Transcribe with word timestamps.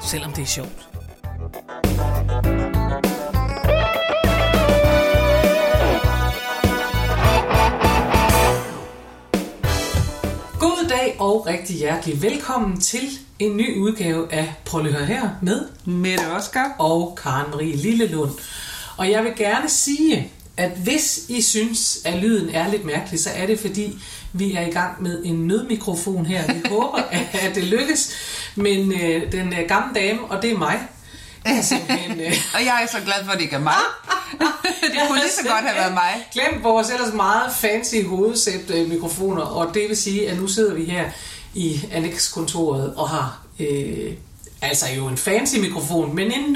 selvom 0.00 0.32
det 0.32 0.42
er 0.42 0.46
sjovt. 0.46 0.88
God 10.60 10.88
dag 10.88 11.16
og 11.18 11.46
rigtig 11.46 11.76
hjertelig 11.76 12.22
velkommen 12.22 12.80
til 12.80 13.08
en 13.38 13.56
ny 13.56 13.78
udgave 13.78 14.32
af 14.32 14.54
Prøv 14.64 14.86
at 14.86 14.92
høre 14.92 15.06
her 15.06 15.28
med 15.42 15.68
Mette 15.84 16.32
Oscar. 16.36 16.74
og 16.78 17.18
Karen 17.22 17.50
Marie 17.50 17.76
Lillelund. 17.76 18.30
Og 18.96 19.10
jeg 19.10 19.24
vil 19.24 19.32
gerne 19.36 19.68
sige, 19.68 20.32
at 20.56 20.70
hvis 20.70 21.26
I 21.28 21.42
synes, 21.42 21.98
at 22.04 22.18
lyden 22.18 22.48
er 22.48 22.70
lidt 22.70 22.84
mærkelig, 22.84 23.20
så 23.20 23.30
er 23.34 23.46
det 23.46 23.58
fordi, 23.58 23.98
vi 24.32 24.52
er 24.52 24.66
i 24.66 24.70
gang 24.70 25.02
med 25.02 25.24
en 25.24 25.46
nødmikrofon 25.46 26.26
her. 26.26 26.54
Vi 26.54 26.68
håber, 26.68 26.98
at 27.44 27.54
det 27.54 27.64
lykkes. 27.64 28.12
Men 28.56 28.92
øh, 28.92 29.32
den 29.32 29.52
øh, 29.52 29.68
gamle 29.68 29.94
dame, 29.94 30.20
og 30.28 30.42
det 30.42 30.50
er 30.50 30.58
mig, 30.58 30.88
simpelthen... 31.62 32.20
Øh, 32.20 32.32
Og 32.54 32.64
jeg 32.64 32.80
er 32.82 32.86
så 32.86 33.04
glad 33.04 33.24
for, 33.24 33.32
at 33.32 33.38
det 33.38 33.44
ikke 33.44 33.56
er 33.56 33.60
mig. 33.60 33.82
det 34.92 35.00
kunne 35.08 35.18
lige 35.18 35.32
så 35.32 35.48
godt 35.48 35.64
have 35.64 35.76
været 35.76 35.94
mig. 35.94 36.28
Glem 36.32 36.62
vores 36.62 36.90
ellers 36.90 37.14
meget 37.14 37.52
fancy 37.54 38.02
hovedsæt 38.06 38.70
øh, 38.70 38.88
mikrofoner, 38.88 39.42
og 39.42 39.74
det 39.74 39.88
vil 39.88 39.96
sige, 39.96 40.30
at 40.30 40.36
nu 40.36 40.46
sidder 40.46 40.74
vi 40.74 40.84
her 40.84 41.10
i 41.54 41.80
Annex-kontoret 41.92 42.94
og 42.94 43.08
har 43.08 43.40
øh, 43.60 44.12
altså 44.62 44.86
jo 44.96 45.06
en 45.06 45.16
fancy 45.16 45.56
mikrofon, 45.56 46.14
men 46.14 46.32
en 46.32 46.52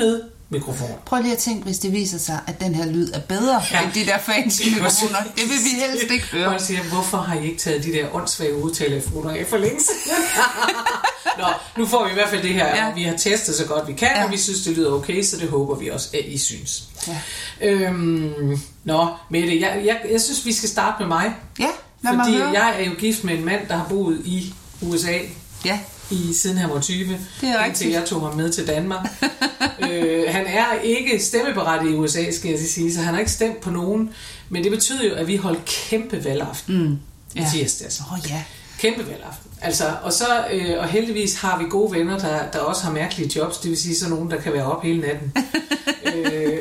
nødmikrofon. 0.51 0.91
Prøv 1.07 1.23
lige 1.23 1.33
at 1.33 1.39
tænke, 1.39 1.65
hvis 1.65 1.79
det 1.79 1.93
viser 1.93 2.19
sig, 2.19 2.41
at 2.47 2.61
den 2.61 2.75
her 2.75 2.87
lyd 2.87 3.13
er 3.13 3.21
bedre 3.21 3.63
Ja. 3.73 3.83
end 3.83 3.93
de 3.93 4.07
der 4.07 4.19
fancy 4.19 4.63
mikrofoner. 4.69 5.19
Det 5.37 5.43
vil 5.43 5.59
vi 5.65 5.81
helst 5.81 6.11
ikke 6.13 6.27
høre. 6.33 6.47
Og 6.55 6.61
siger, 6.61 6.83
hvorfor 6.83 7.17
har 7.19 7.41
I 7.41 7.45
ikke 7.47 7.59
taget 7.59 7.85
de 7.85 7.93
der 7.93 8.15
åndssvage 8.15 8.63
udtalefoner 8.63 9.31
af 9.31 9.47
for 9.49 9.57
længe? 9.57 9.81
Nå, 11.39 11.45
nu 11.77 11.87
får 11.87 12.05
vi 12.05 12.11
i 12.11 12.15
hvert 12.15 12.29
fald 12.29 12.43
det 12.43 12.55
her, 12.55 12.67
ja. 12.67 12.93
Vi 12.95 13.03
har 13.03 13.17
testet 13.17 13.55
så 13.55 13.65
godt 13.67 13.89
vi 13.89 13.93
kan, 13.93 14.09
ja. 14.17 14.25
Og 14.25 14.31
vi 14.31 14.37
synes, 14.39 14.61
det 14.61 14.77
lyder 14.77 14.93
okay, 14.93 15.23
så 15.23 15.37
det 15.37 15.49
håber 15.49 15.75
vi 15.77 15.89
også, 15.91 16.09
at 16.15 16.25
I 16.27 16.39
synes. 16.39 16.83
Ja. 17.09 17.21
Øhm, 17.61 18.61
nå, 18.85 19.09
Mette, 19.31 19.61
jeg, 19.61 19.83
jeg, 19.85 20.01
jeg 20.13 20.21
synes, 20.21 20.47
vi 20.47 20.53
skal 20.53 20.69
starte 20.69 20.97
med 20.99 21.09
mig. 21.09 21.35
Ja, 21.59 21.67
lad 22.03 22.13
mig 22.17 22.25
fordi 22.27 22.39
høre. 22.39 22.51
jeg 22.51 22.75
er 22.81 22.85
jo 22.85 22.93
gift 22.99 23.25
med 23.25 23.35
en 23.39 23.45
mand, 23.45 23.69
der 23.69 23.77
har 23.77 23.87
boet 23.89 24.21
i 24.25 24.55
USA 24.83 25.19
Ja, 25.65 25.79
i 26.11 26.33
siden 26.35 26.57
han 26.57 26.71
var 26.71 26.81
20. 26.81 27.19
Det 27.41 27.49
er 27.49 27.65
Indtil 27.65 27.91
jeg 27.91 28.05
tog 28.05 28.21
ham 28.21 28.37
med 28.37 28.53
til 28.53 28.67
Danmark. 28.67 29.07
øh, 29.91 30.25
han 30.29 30.47
er 30.47 30.81
ikke 30.83 31.21
stemmeberettiget 31.21 31.93
i 31.93 31.97
USA, 31.97 32.31
skal 32.31 32.51
jeg 32.51 32.59
sige, 32.59 32.95
så 32.95 33.01
han 33.01 33.15
har 33.15 33.21
ikke 33.21 33.33
stemt 33.33 33.61
på 33.61 33.71
nogen. 33.71 34.11
Men 34.49 34.65
det 34.65 34.73
betyder 34.73 35.09
jo, 35.09 35.15
at 35.15 35.27
vi 35.27 35.37
holdt 35.37 35.65
kæmpe 35.65 36.25
valgaften 36.25 36.79
mm. 36.79 36.99
i 37.35 37.41
Ja. 37.41 37.47
tirsdags. 37.55 38.01
Åh 38.01 38.13
oh, 38.13 38.19
ja. 38.31 38.43
Kæmpe 38.79 39.07
valgaften. 39.07 39.51
Altså, 39.63 39.85
og, 40.03 40.13
så, 40.13 40.25
øh, 40.53 40.79
og 40.79 40.89
heldigvis 40.89 41.41
har 41.41 41.59
vi 41.59 41.65
gode 41.71 41.93
venner, 41.93 42.19
der, 42.19 42.51
der 42.53 42.59
også 42.59 42.83
har 42.85 42.93
mærkelige 42.93 43.33
jobs. 43.37 43.59
Det 43.59 43.71
vil 43.71 43.79
sige 43.79 43.95
sådan 43.97 44.15
nogen, 44.15 44.31
der 44.31 44.41
kan 44.41 44.53
være 44.53 44.65
op 44.65 44.83
hele 44.83 45.01
natten. 45.01 45.33
øh, 46.15 46.59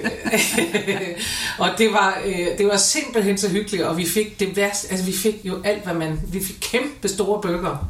og 1.63 1.69
det 1.77 1.91
var, 1.91 2.21
øh, 2.25 2.47
det 2.57 2.67
var 2.67 2.77
simpelthen 2.77 3.37
så 3.37 3.49
hyggeligt, 3.49 3.83
og 3.83 3.97
vi 3.97 4.05
fik 4.05 4.39
det 4.39 4.55
værste, 4.55 4.91
altså 4.91 5.05
vi 5.05 5.13
fik 5.13 5.35
jo 5.43 5.61
alt, 5.63 5.83
hvad 5.83 5.93
man, 5.93 6.19
vi 6.27 6.43
fik 6.43 6.55
kæmpe 6.61 7.07
store 7.07 7.41
bøger. 7.41 7.89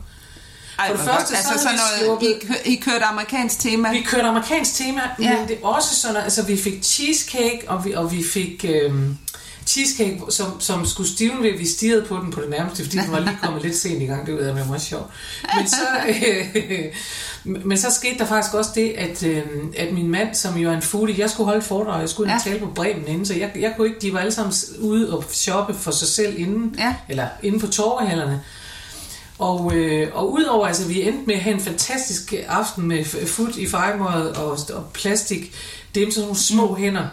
Ej, 0.80 0.88
For 0.90 0.96
det 0.96 1.06
første, 1.06 1.34
godt. 1.36 1.44
så 1.46 1.52
altså, 1.52 1.64
sådan 1.64 1.80
noget, 1.80 2.02
I, 2.02 2.06
sluppet- 2.06 2.48
kø- 2.48 2.70
I 2.72 2.76
kørte 2.76 3.06
amerikansk 3.06 3.60
tema. 3.60 3.92
Vi 3.92 4.02
kørte 4.02 4.24
amerikansk 4.28 4.76
tema, 4.76 5.02
ja. 5.22 5.38
Men 5.40 5.48
det 5.48 5.58
er 5.64 5.68
også 5.68 5.96
sådan, 5.96 6.18
at- 6.18 6.24
altså 6.24 6.44
vi 6.44 6.58
fik 6.58 6.84
cheesecake, 6.84 7.62
og 7.68 7.86
vi, 7.86 7.94
og 7.94 8.12
vi 8.12 8.24
fik 8.24 8.66
øhm, 8.70 9.18
cheesecake, 9.68 10.22
som, 10.30 10.62
som 10.62 10.86
skulle 10.86 11.10
stivne 11.10 11.44
ved, 11.44 11.58
vi 11.58 11.68
stirrede 11.68 12.06
på 12.06 12.16
den 12.24 12.32
på 12.32 12.42
det 12.42 12.50
nærmeste, 12.50 12.84
fordi 12.84 12.98
den 12.98 13.12
var 13.12 13.20
lige 13.20 13.38
kommet 13.44 13.62
lidt 13.64 13.78
sent 13.78 14.02
i 14.02 14.06
gang, 14.06 14.26
det 14.28 14.48
var 14.58 14.66
meget 14.66 14.82
sjovt. 14.82 15.06
Men 15.58 15.68
så, 15.70 15.76
øh, 16.08 16.86
men 17.66 17.78
så 17.78 17.92
skete 17.92 18.20
der 18.20 18.26
faktisk 18.26 18.54
også 18.54 18.72
det, 18.76 18.90
at, 18.98 19.24
øh, 19.24 19.44
at 19.78 19.94
min 19.94 20.08
mand, 20.08 20.36
som 20.36 20.58
jo 20.58 20.70
er 20.70 20.74
en 20.74 20.82
foodie, 20.82 21.16
jeg 21.20 21.30
skulle 21.30 21.46
holde 21.48 21.62
foredrag, 21.62 22.00
jeg 22.02 22.10
skulle 22.10 22.32
ja. 22.34 22.40
Tale 22.44 22.60
på 22.60 22.66
Bremen 22.76 23.08
inden, 23.08 23.26
så 23.26 23.34
jeg, 23.34 23.52
jeg 23.60 23.74
kunne 23.78 23.88
ikke, 23.88 24.00
de 24.02 24.14
var 24.14 24.20
alle 24.20 24.32
sammen 24.32 24.54
ude 24.80 25.18
og 25.18 25.24
shoppe 25.32 25.74
for 25.74 25.92
sig 25.92 26.08
selv 26.08 26.40
inden, 26.40 26.76
Ja. 26.78 26.96
eller 27.10 27.28
inde 27.44 27.60
på 27.60 27.68
torvehallerne. 27.68 28.42
Og, 29.40 29.76
øh, 29.76 30.08
og 30.16 30.32
udover, 30.34 30.68
altså 30.68 30.88
vi 30.88 31.02
endte 31.08 31.26
med 31.28 31.36
at 31.36 31.42
have 31.42 31.54
en 31.54 31.62
fantastisk 31.62 32.34
aften 32.48 32.88
med 32.88 33.06
food 33.28 33.58
i 33.58 33.68
fejmåret 33.68 34.32
og, 34.38 34.52
og 34.74 34.86
plastik, 34.94 35.56
det 35.96 36.04
er 36.04 36.12
sådan 36.12 36.22
nogle 36.22 36.38
små 36.40 36.76
hænder. 36.76 37.08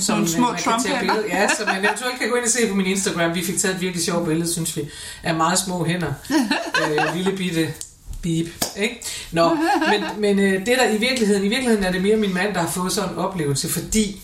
Sådan 0.00 0.20
nogle 0.20 0.22
man- 0.22 0.28
små 0.36 0.46
man 0.46 0.56
kan 0.62 0.72
tage 0.86 1.00
billeder- 1.00 1.26
Ja, 1.28 1.48
som 1.58 1.66
man 1.66 1.76
eventuelt 1.84 2.18
kan 2.20 2.28
gå 2.30 2.34
ind 2.36 2.44
og 2.44 2.50
se 2.50 2.68
på 2.68 2.74
min 2.74 2.86
Instagram. 2.86 3.34
Vi 3.34 3.44
fik 3.44 3.58
taget 3.58 3.74
et 3.74 3.80
virkelig 3.80 4.04
sjovt 4.04 4.26
billede, 4.28 4.52
synes 4.52 4.76
vi, 4.76 4.82
af 5.22 5.34
meget 5.34 5.58
små 5.58 5.84
hænder. 5.84 6.12
øh, 6.82 7.16
lille 7.16 7.36
bitte 7.36 7.74
beep, 8.22 8.46
ikke? 8.76 9.02
Nå, 9.32 9.54
men, 9.90 10.04
men 10.20 10.38
øh, 10.38 10.52
det 10.52 10.66
der 10.78 10.88
i 10.90 10.96
virkeligheden, 10.98 11.44
i 11.44 11.48
virkeligheden 11.48 11.84
er 11.84 11.92
det 11.92 12.02
mere 12.02 12.16
min 12.16 12.34
mand, 12.34 12.54
der 12.54 12.60
har 12.60 12.68
fået 12.70 12.92
sådan 12.92 13.10
en 13.10 13.16
oplevelse, 13.18 13.68
fordi 13.68 14.22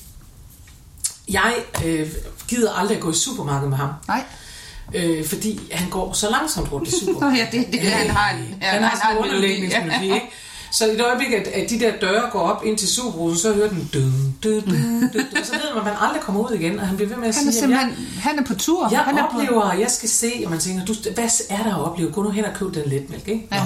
jeg 1.28 1.54
øh, 1.84 2.08
gider 2.48 2.72
aldrig 2.72 2.96
at 2.96 3.02
gå 3.02 3.10
i 3.10 3.14
supermarkedet 3.14 3.68
med 3.70 3.76
ham. 3.78 3.88
Nej. 4.08 4.22
Øh, 4.94 5.26
fordi 5.26 5.60
han 5.72 5.90
går 5.90 6.12
så 6.12 6.30
langsomt 6.30 6.72
rundt 6.72 6.88
i 6.88 6.90
Nå 6.94 6.98
supermarkedet. 7.06 7.52
ja, 7.52 7.58
det, 7.58 7.72
det, 7.72 7.80
han 7.80 8.10
har 8.10 8.36
en, 8.36 8.58
ja, 8.60 8.66
han 8.66 8.82
har 8.82 9.18
sådan 9.20 9.34
en 9.34 10.02
ikke? 10.02 10.30
Så 10.70 10.86
i 10.86 10.90
det 10.96 11.04
øjeblik, 11.04 11.32
at, 11.32 11.46
at 11.46 11.70
de 11.70 11.80
der 11.80 11.92
døre 12.00 12.22
går 12.32 12.40
op 12.40 12.64
ind 12.64 12.78
til 12.78 12.88
superbrusen, 12.88 13.38
så 13.38 13.52
hører 13.52 13.68
den 13.68 13.90
dun, 13.94 14.34
dun, 14.44 14.60
dun, 14.60 15.10
dun, 15.12 15.20
og 15.40 15.46
så 15.46 15.52
ved 15.52 15.74
man, 15.74 15.78
at 15.78 15.84
man 15.84 15.94
aldrig 16.00 16.22
kommer 16.22 16.40
ud 16.50 16.54
igen, 16.54 16.78
og 16.78 16.86
han 16.86 16.96
bliver 16.96 17.08
ved 17.08 17.16
med 17.16 17.28
at 17.28 17.36
Han 17.36 17.48
er 17.48 17.52
sige, 17.52 17.68
jeg, 17.70 17.80
simpelthen, 17.80 18.20
han 18.20 18.38
er 18.38 18.42
på 18.44 18.54
tur. 18.54 18.88
jeg 18.90 19.00
han 19.00 19.18
er 19.18 19.30
på, 19.30 19.38
oplever, 19.38 19.62
og 19.62 19.80
jeg 19.80 19.90
skal 19.90 20.08
se, 20.08 20.32
og 20.44 20.50
man 20.50 20.60
tænker, 20.60 20.84
du, 20.84 20.94
hvad 21.14 21.28
er 21.50 21.62
der 21.62 21.74
at 21.74 21.84
opleve? 21.84 22.12
Gå 22.12 22.22
nu 22.22 22.30
hen 22.30 22.44
og 22.44 22.54
køb 22.54 22.74
den 22.74 22.82
letmælk, 22.86 23.28
ikke? 23.28 23.48
Ja. 23.52 23.58
Nå. 23.58 23.64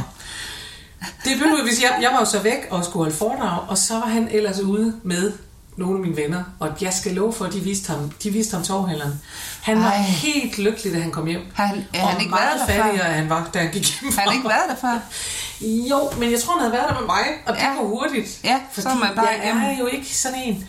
Det 1.25 1.33
blev 1.39 1.63
hvis 1.65 1.83
jeg, 1.83 1.99
jeg 2.03 2.11
var 2.13 2.19
jo 2.19 2.25
så 2.25 2.39
væk 2.39 2.67
og 2.71 2.85
skulle 2.85 3.03
holde 3.05 3.17
foredrag, 3.17 3.69
og 3.69 3.79
så 3.79 3.95
var 3.95 4.07
han 4.07 4.29
ellers 4.31 4.61
ude 4.61 4.95
med 5.03 5.33
nogle 5.77 5.95
af 5.95 6.01
mine 6.01 6.17
venner, 6.17 6.43
og 6.59 6.69
jeg 6.81 6.93
skal 6.93 7.13
love 7.13 7.33
for, 7.33 7.45
at 7.45 7.53
de 7.53 7.61
viste 7.61 7.93
ham, 7.93 8.11
de 8.23 8.31
viste 8.31 8.55
ham 8.55 8.65
torvhælderen. 8.65 9.21
Han 9.63 9.79
var 9.79 9.91
Ej. 9.91 9.97
helt 10.03 10.59
lykkelig, 10.59 10.95
da 10.95 10.99
han 11.01 11.11
kom 11.11 11.27
hjem. 11.27 11.41
Har 11.55 11.67
han- 11.67 11.85
er 11.95 12.03
og 12.03 12.09
han 12.09 12.21
ikke 12.21 12.31
meget 12.31 12.49
været 12.57 12.71
før? 12.77 12.83
fattigere, 12.85 13.07
end 13.09 13.15
han 13.17 13.29
var, 13.31 13.51
da 13.55 13.59
han 13.59 13.71
gik 13.73 14.01
hjem. 14.01 14.13
har 14.13 14.23
han 14.23 14.33
ikke 14.33 14.49
været 14.49 14.63
der 14.69 14.77
før? 14.81 14.99
Jo, 15.91 16.11
men 16.19 16.31
jeg 16.33 16.41
tror, 16.41 16.53
han 16.53 16.61
havde 16.61 16.73
været 16.73 16.89
der 16.89 16.99
med 16.99 17.07
mig, 17.07 17.25
og 17.47 17.55
det 17.55 17.61
Ja. 17.63 17.75
går 17.75 17.87
hurtigt. 17.89 18.41
Ja, 18.45 18.61
så 18.75 18.83
fordi 18.83 18.95
er 18.95 18.99
man 19.05 19.15
bare 19.17 19.27
jeg 19.29 19.41
igennem. 19.45 19.63
er 19.65 19.79
jo 19.79 19.87
ikke 19.87 20.17
sådan 20.17 20.39
en. 20.39 20.67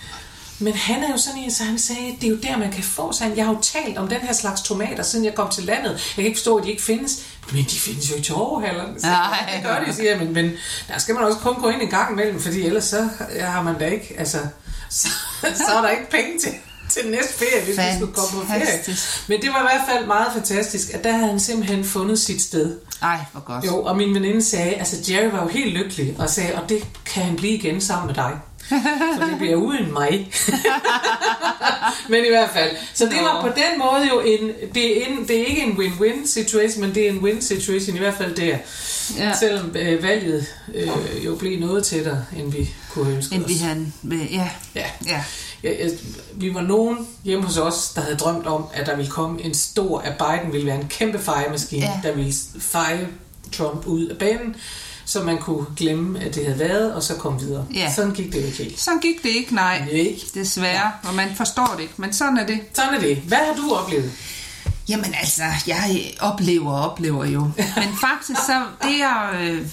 Men 0.60 0.74
han 0.74 1.04
er 1.04 1.12
jo 1.12 1.18
sådan 1.18 1.40
en, 1.40 1.52
så 1.52 1.64
han 1.64 1.80
sagde, 1.80 2.18
det 2.22 2.28
er 2.28 2.32
jo 2.32 2.38
der, 2.44 2.58
man 2.58 2.72
kan 2.72 2.84
få 2.84 3.12
sådan. 3.12 3.38
Jeg 3.38 3.46
har 3.46 3.54
jo 3.54 3.60
talt 3.62 3.98
om 3.98 4.08
den 4.08 4.18
her 4.22 4.34
slags 4.34 4.62
tomater, 4.62 5.04
siden 5.04 5.26
jeg 5.26 5.36
kom 5.36 5.50
til 5.50 5.64
landet. 5.64 5.92
Jeg 5.92 6.00
kan 6.16 6.24
ikke 6.26 6.38
forstå, 6.38 6.58
at 6.58 6.64
de 6.66 6.70
ikke 6.72 6.82
findes. 6.84 7.18
Men 7.52 7.64
de 7.64 7.80
findes 7.80 8.12
jo 8.12 8.16
i 8.16 8.22
torvehallerne. 8.22 9.00
Så. 9.00 9.08
Det 9.56 9.64
gør 9.64 9.84
de, 9.86 9.94
siger 9.94 10.10
jeg. 10.12 10.20
Men, 10.20 10.34
men 10.34 10.52
der 10.88 11.00
skal 11.00 11.16
man 11.16 11.24
også 11.24 11.40
kun 11.40 11.56
gå 11.56 11.70
ind 11.70 11.82
en 11.82 11.88
gang 11.90 12.12
imellem, 12.14 12.42
fordi 12.42 12.66
ellers 12.66 12.84
så 12.84 13.10
har 13.42 13.62
man 13.62 13.80
da 13.80 13.86
ikke, 13.86 14.16
altså, 14.18 14.38
så, 14.92 15.08
så 15.56 15.72
er 15.78 15.82
der 15.82 15.90
ikke 15.90 16.10
penge 16.12 16.40
til, 16.40 16.52
til 16.90 17.12
næste 17.12 17.34
ferie, 17.34 17.64
hvis 17.64 17.78
vi 17.78 17.84
skulle 17.98 18.14
komme 18.14 18.42
på 18.42 18.48
ferie. 18.48 18.60
Fantastisk. 18.66 19.30
Men 19.30 19.42
det 19.42 19.50
var 19.50 19.60
i 19.60 19.68
hvert 19.72 19.88
fald 19.90 20.06
meget 20.06 20.28
fantastisk, 20.34 20.94
at 20.94 21.04
der 21.04 21.12
havde 21.12 21.28
han 21.28 21.40
simpelthen 21.40 21.84
fundet 21.84 22.20
sit 22.20 22.42
sted. 22.42 22.78
Ej, 23.02 23.20
hvor 23.32 23.42
godt. 23.42 23.66
Jo, 23.66 23.84
og 23.84 23.98
min 23.98 24.14
veninde 24.14 24.44
sagde, 24.44 24.74
altså 24.74 25.12
Jerry 25.12 25.32
var 25.32 25.42
jo 25.42 25.48
helt 25.48 25.74
lykkelig, 25.74 26.16
og 26.20 26.30
sagde, 26.30 26.56
og 26.56 26.70
det 26.70 26.88
kan 27.06 27.24
han 27.24 27.36
blive 27.36 27.54
igen 27.54 27.82
sammen 27.82 28.08
med 28.08 28.16
dig. 28.16 28.32
Så 29.18 29.26
det 29.30 29.38
bliver 29.38 29.56
uden 29.56 29.94
mig. 29.94 30.32
men 32.10 32.26
i 32.26 32.30
hvert 32.30 32.50
fald. 32.50 32.70
Så 32.94 33.06
det 33.06 33.18
var 33.22 33.42
på 33.42 33.48
den 33.48 33.80
måde 33.80 34.08
jo 34.10 34.20
en, 34.20 34.52
det 34.74 35.02
er, 35.02 35.06
en, 35.06 35.28
det 35.28 35.42
er 35.42 35.46
ikke 35.46 35.62
en 35.62 35.72
win-win 35.72 36.28
situation, 36.28 36.82
men 36.82 36.96
det 36.96 37.06
er 37.06 37.10
en 37.10 37.20
win 37.20 37.42
situation, 37.42 37.96
i 37.96 38.00
hvert 38.00 38.18
fald 38.18 38.36
der. 38.36 38.58
Ja. 39.18 39.34
Selvom 39.40 39.76
øh, 39.76 40.04
valget 40.04 40.46
øh, 40.76 40.90
jo 41.26 41.36
blev 41.36 41.60
noget 41.60 41.86
tættere, 41.86 42.26
end 42.38 42.52
vi 42.52 42.70
kunne 42.94 43.14
ønske 43.16 43.36
End 43.36 43.44
os. 43.44 43.50
vi 43.50 43.56
han, 43.56 43.94
ja, 44.12 44.18
Ja. 44.76 44.86
ja. 45.08 45.24
Ja, 45.64 45.70
jeg, 45.84 45.92
vi 46.34 46.54
var 46.54 46.62
nogen 46.62 46.98
hjemme 47.24 47.46
hos 47.46 47.58
os, 47.58 47.90
der 47.96 48.02
havde 48.02 48.16
drømt 48.16 48.46
om, 48.48 48.66
at 48.74 48.86
der 48.86 48.96
ville 48.96 49.12
komme 49.12 49.42
en 49.42 49.54
stor, 49.54 50.00
at 50.00 50.14
Biden 50.18 50.54
ville 50.54 50.68
være 50.68 50.82
en 50.82 50.88
kæmpe 50.88 51.20
fejemaskine, 51.20 51.86
Ja. 51.86 52.00
der 52.04 52.16
ville 52.16 52.34
feje 52.60 53.08
Trump 53.52 53.86
ud 53.86 54.06
af 54.08 54.18
banen, 54.18 54.56
så 55.06 55.24
man 55.24 55.38
kunne 55.38 55.66
glemme, 55.78 56.20
at 56.20 56.36
det 56.36 56.46
havde 56.46 56.60
været, 56.60 56.94
og 56.94 57.04
så 57.04 57.16
komme 57.16 57.40
videre. 57.40 57.66
Ja. 57.74 57.94
Sådan 57.96 58.12
gik 58.12 58.34
det 58.34 58.46
ikke 58.46 58.58
helt. 58.58 58.80
Sådan 58.80 59.00
gik 59.00 59.24
det 59.24 59.30
ikke, 59.30 59.56
nej. 59.56 59.80
Nej. 59.92 60.16
Desværre, 60.34 60.92
og 61.04 61.14
man 61.16 61.28
forstår 61.36 61.74
det 61.76 61.82
ikke, 61.82 61.94
men 61.98 62.14
sådan 62.14 62.38
er 62.38 62.46
det. 62.46 62.60
Sådan 62.74 62.94
er 62.94 63.00
det. 63.00 63.18
Hvad 63.18 63.38
har 63.38 63.54
du 63.56 63.74
oplevet? 63.76 64.12
Jamen 64.90 65.14
altså, 65.22 65.44
jeg 65.68 66.12
oplever 66.20 66.72
og 66.72 66.90
oplever 66.92 67.26
jo. 67.26 67.42
Men 67.76 67.90
faktisk 68.02 68.40
så, 68.46 68.64
det 68.84 69.00
jeg, 69.00 69.30
øh, 69.42 69.68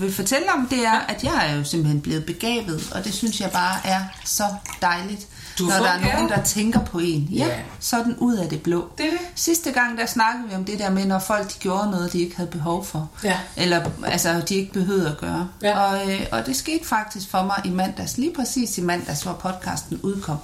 vil 0.00 0.12
fortælle 0.14 0.52
om, 0.52 0.66
det 0.70 0.86
er, 0.86 0.98
at 1.08 1.24
jeg 1.24 1.46
er 1.50 1.56
jo 1.56 1.64
simpelthen 1.64 2.00
blevet 2.00 2.24
begavet, 2.26 2.92
og 2.94 3.04
det 3.04 3.14
synes 3.14 3.40
jeg 3.40 3.50
bare 3.50 3.76
er 3.86 4.00
så 4.24 4.44
dejligt. 4.82 5.26
Du 5.58 5.64
når 5.64 5.74
der 5.76 5.88
er 5.90 6.14
nogen, 6.14 6.28
der 6.28 6.42
tænker 6.42 6.80
på 6.80 6.98
en. 6.98 7.28
Ja, 7.32 7.46
Ja. 7.46 7.54
sådan 7.80 8.14
ud 8.18 8.36
af 8.36 8.48
det 8.48 8.62
blå. 8.62 8.88
Det 8.98 9.06
er 9.06 9.10
det. 9.10 9.18
Sidste 9.34 9.70
gang, 9.72 9.98
der 9.98 10.06
snakkede 10.06 10.48
vi 10.48 10.54
om 10.54 10.64
det 10.64 10.78
der 10.78 10.90
med, 10.90 11.04
når 11.06 11.18
folk 11.18 11.48
de 11.54 11.58
gjorde 11.58 11.90
noget, 11.90 12.12
de 12.12 12.20
ikke 12.20 12.36
havde 12.36 12.50
behov 12.50 12.84
for. 12.84 13.10
Ja. 13.24 13.38
Eller 13.56 13.90
altså, 14.06 14.40
de 14.48 14.54
ikke 14.54 14.72
behøvede 14.72 15.08
at 15.10 15.18
gøre. 15.18 15.48
Ja. 15.62 15.78
Og, 15.78 16.12
øh, 16.12 16.20
og 16.32 16.46
det 16.46 16.56
skete 16.56 16.86
faktisk 16.86 17.30
for 17.30 17.42
mig 17.42 17.60
i 17.64 17.70
mandags, 17.70 18.18
lige 18.18 18.34
præcis 18.34 18.78
i 18.78 18.80
mandags, 18.80 19.22
hvor 19.22 19.32
podcasten 19.32 20.00
udkom. 20.02 20.36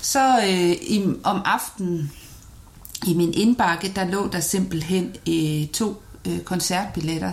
Så 0.00 0.38
øh, 0.38 0.70
i, 0.70 1.04
om 1.24 1.42
aftenen 1.44 2.12
i 3.06 3.14
min 3.14 3.34
indbakke, 3.34 3.92
der 3.96 4.04
lå 4.04 4.28
der 4.32 4.40
simpelthen 4.40 5.14
øh, 5.28 5.68
to 5.68 6.02
øh, 6.26 6.40
koncertbilletter 6.40 7.32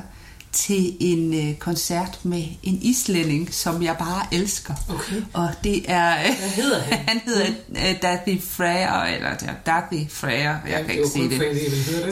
til 0.53 0.95
en 0.99 1.33
øh, 1.33 1.55
koncert 1.55 2.19
med 2.23 2.43
en 2.63 2.79
islænding, 2.81 3.53
som 3.53 3.83
jeg 3.83 3.95
bare 3.99 4.25
elsker. 4.31 4.73
Okay. 4.89 5.21
Og 5.33 5.49
det 5.63 5.91
er... 5.91 6.19
Øh, 6.19 6.37
Hvad 6.39 6.49
hedder 6.49 6.79
han? 6.79 6.99
han 7.07 7.21
hedder 7.25 7.45
øh, 7.69 8.01
Dathi 8.01 8.41
Freyer, 8.41 9.03
eller 9.03 9.29
ja, 9.29 9.71
Dathi 9.71 10.07
Freyer, 10.09 10.57
jeg 10.69 10.85
kan 10.85 10.95
ikke 10.95 11.09
sige 11.09 11.29
det. 11.29 11.41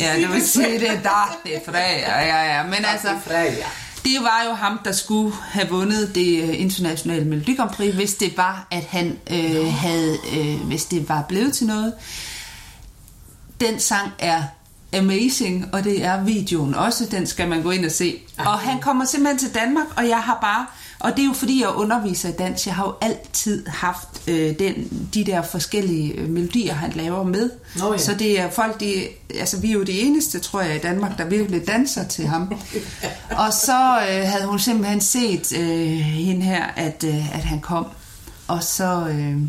Ja, 0.01 0.15
det 0.15 0.33
vil 0.33 0.42
sige 0.48 0.80
det, 0.80 0.88
Dathi 0.88 1.65
Freyer, 1.65 2.21
ja, 2.21 2.57
ja. 2.57 2.63
Men 2.63 2.86
altså, 2.86 3.09
det 4.03 4.18
var 4.21 4.44
jo 4.50 4.53
ham, 4.53 4.80
der 4.86 4.92
skulle 4.92 5.33
have 5.36 5.69
vundet 5.69 6.15
det 6.15 6.44
øh, 6.44 6.62
internationale 6.62 7.25
Melodi 7.25 7.56
Grand 7.56 7.69
Prix, 7.69 7.94
hvis 7.94 8.13
det 8.13 8.38
var, 8.38 8.68
at 8.71 8.83
han 8.83 9.18
øh, 9.31 9.74
havde, 9.74 10.18
øh, 10.38 10.68
hvis 10.68 10.86
det 10.86 11.09
var 11.09 11.25
blevet 11.27 11.53
til 11.53 11.68
noget. 11.68 11.94
Den 13.61 13.79
sang 13.79 14.11
er 14.19 14.43
amazing, 14.97 15.69
og 15.73 15.83
det 15.83 16.05
er 16.05 16.23
videoen 16.23 16.75
også. 16.75 17.05
Den 17.11 17.27
skal 17.27 17.49
man 17.49 17.61
gå 17.61 17.71
ind 17.71 17.85
og 17.85 17.91
se. 17.91 18.19
Og 18.37 18.59
han 18.59 18.79
kommer 18.79 19.05
simpelthen 19.05 19.39
til 19.39 19.53
Danmark, 19.53 19.87
og 19.97 20.07
jeg 20.07 20.19
har 20.19 20.37
bare... 20.41 20.65
Og 20.99 21.11
det 21.11 21.19
er 21.19 21.25
jo 21.25 21.33
fordi, 21.33 21.61
jeg 21.61 21.69
underviser 21.69 22.29
i 22.29 22.31
dans. 22.31 22.67
Jeg 22.67 22.75
har 22.75 22.85
jo 22.85 22.93
altid 23.01 23.67
haft 23.67 24.07
øh, 24.27 24.59
den, 24.59 25.07
de 25.13 25.23
der 25.23 25.41
forskellige 25.41 26.13
øh, 26.13 26.29
melodier, 26.29 26.73
han 26.73 26.91
laver 26.91 27.23
med. 27.23 27.49
Nå 27.79 27.91
ja. 27.91 27.97
Så 27.97 28.13
det 28.19 28.39
er 28.39 28.49
folk, 28.49 28.79
de, 28.79 29.07
altså 29.39 29.59
vi 29.59 29.69
er 29.69 29.73
jo 29.73 29.83
de 29.83 29.99
eneste, 29.99 30.39
tror 30.39 30.61
jeg, 30.61 30.75
i 30.75 30.79
Danmark, 30.79 31.17
der 31.17 31.25
virkelig 31.25 31.67
danser 31.67 32.07
til 32.07 32.27
ham. 32.27 32.53
og 33.45 33.53
så 33.53 33.99
øh, 34.09 34.27
havde 34.27 34.45
hun 34.45 34.59
simpelthen 34.59 35.01
set 35.01 35.57
øh, 35.59 35.97
hende 35.97 36.41
her, 36.41 36.63
at, 36.75 37.03
øh, 37.07 37.35
at 37.35 37.43
han 37.43 37.59
kom. 37.59 37.85
Og 38.47 38.63
så... 38.63 39.07
Øh, 39.07 39.41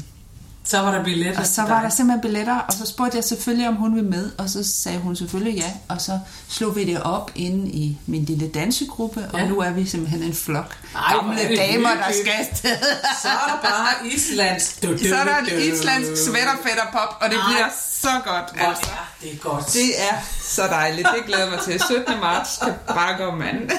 Så 0.64 0.79
var 0.81 0.91
der 0.91 1.05
billetter 1.05 1.41
og 1.41 1.47
så 1.47 1.62
var 1.62 1.69
dig. 1.69 1.82
der 1.82 1.88
simpelthen 1.88 2.20
billetter, 2.20 2.59
og 2.59 2.73
så 2.73 2.87
spurgte 2.87 3.17
jeg 3.17 3.25
selvfølgelig, 3.25 3.69
om 3.69 3.75
hun 3.75 3.94
ville 3.94 4.11
med, 4.11 4.31
og 4.38 4.49
så 4.50 4.64
sagde 4.82 4.99
hun 4.99 5.17
selvfølgelig 5.17 5.55
ja, 5.59 5.73
og 5.88 6.00
så 6.00 6.19
slog 6.49 6.76
vi 6.76 6.85
det 6.85 7.03
op 7.03 7.31
inde 7.35 7.69
i 7.70 7.99
min 8.06 8.25
lille 8.25 8.49
dansegruppe, 8.49 9.29
og 9.32 9.38
Ja. 9.41 9.49
nu 9.49 9.59
er 9.61 9.70
vi 9.70 9.87
simpelthen 9.87 10.23
en 10.23 10.35
flok 10.35 10.76
Ej, 10.97 11.14
gamle 11.14 11.43
er 11.43 11.56
damer, 11.73 11.88
der 11.94 12.12
skal 12.23 12.32
afsted. 12.32 12.76
Så 13.23 13.29
er 13.29 13.47
der 13.62 13.69
bare 13.70 14.06
islandsk. 14.14 14.82
Du, 14.82 14.93
du, 14.99 14.99
Så 15.09 15.17
er 15.17 15.25
der 15.25 15.37
en 15.38 15.73
islandsk 15.75 16.25
svætterfætterpop, 16.26 17.19
og 17.20 17.31
det 17.31 17.37
Ej. 17.38 17.47
bliver 17.49 17.69
så 18.00 18.08
godt. 18.25 18.56
Hvor 18.61 18.69
Altså. 18.69 18.91
er 18.91 19.06
det 19.23 19.41
godt. 19.41 19.67
Det 19.73 20.00
er 20.11 20.15
så 20.43 20.62
dejligt. 20.62 21.08
Det 21.15 21.25
glæder 21.26 21.50
mig 21.50 21.58
til. 21.61 21.81
17. 21.88 22.20
marts 22.20 22.58
bare 22.88 23.17
gå 23.25 23.31
mand. 23.37 23.70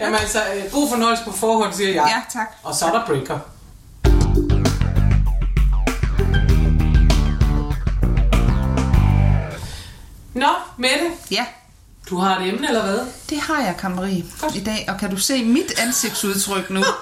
Jamen 0.00 0.14
altså, 0.20 0.38
øh, 0.56 0.72
god 0.72 0.88
fornøjelse 0.88 1.24
på 1.24 1.32
forhånd, 1.32 1.72
siger 1.74 1.88
jeg. 1.94 2.04
Ja, 2.34 2.38
tak. 2.40 2.46
Og 2.62 2.74
så 2.74 2.86
er 2.86 2.92
der 2.92 3.06
breaker. 3.06 3.38
Nå, 10.44 10.50
Mette, 10.76 11.10
Ja, 11.30 11.46
du 12.10 12.16
har 12.18 12.40
et 12.40 12.48
emne, 12.48 12.68
eller 12.68 12.82
hvad? 12.82 12.98
det 13.30 13.40
har 13.40 13.60
jeg, 13.62 13.74
Kammerie, 13.80 14.24
i 14.54 14.60
dag. 14.66 14.84
Og 14.88 15.00
kan 15.00 15.10
du 15.10 15.16
se 15.16 15.44
mit 15.44 15.78
ansigtsudtryk 15.80 16.70
nu? 16.70 16.84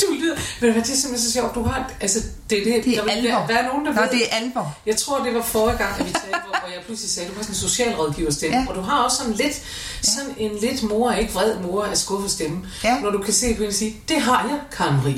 Du 0.00 0.06
lyder... 0.20 0.34
Ved 0.60 0.68
du 0.68 0.72
hvad, 0.72 0.82
det 0.82 0.92
er 0.92 0.96
simpelthen 0.96 1.18
så 1.18 1.32
sjovt. 1.32 1.54
Du 1.54 1.62
har... 1.62 1.90
Altså, 2.00 2.18
det, 2.50 2.62
det, 2.64 2.84
Det 2.84 2.94
der 2.94 3.00
er 3.00 3.04
vil- 3.04 3.10
alvor. 3.10 3.46
Der 3.48 3.54
er 3.58 3.66
nogen, 3.68 3.86
der 3.86 3.92
Nå, 3.92 4.00
ved... 4.00 4.08
det 4.10 4.22
er 4.32 4.36
alvor. 4.36 4.76
Jeg 4.86 4.96
tror, 4.96 5.24
det 5.24 5.34
var 5.34 5.42
forrige 5.42 5.78
gang, 5.78 6.00
at 6.00 6.06
vi 6.06 6.12
talte, 6.12 6.28
hvor, 6.46 6.58
hvor 6.60 6.68
jeg 6.74 6.82
pludselig 6.86 7.10
sagde, 7.10 7.26
at 7.26 7.32
du 7.32 7.36
var 7.36 7.42
sådan 7.42 7.54
en 7.54 7.58
socialrådgiverstemme. 7.68 8.56
Ja. 8.56 8.62
Ja. 8.62 8.68
Og 8.68 8.74
du 8.74 8.80
har 8.80 8.98
også 9.02 9.16
sådan 9.16 9.32
lidt, 9.32 9.54
sådan 10.02 10.34
en 10.38 10.50
lidt 10.60 10.82
mor, 10.82 11.12
ikke 11.12 11.32
vred 11.32 11.58
mor 11.58 11.84
af 11.84 11.96
skuffet 11.98 12.30
stemme. 12.30 12.58
Ja. 12.84 12.98
Når 13.00 13.10
du 13.10 13.18
kan 13.18 13.34
se 13.34 13.54
på 13.54 13.62
hende 13.62 13.74
sige, 13.76 13.96
det 14.08 14.20
har 14.20 14.42
jeg, 14.50 14.58
Karen 14.76 14.96
Marie. 14.96 15.16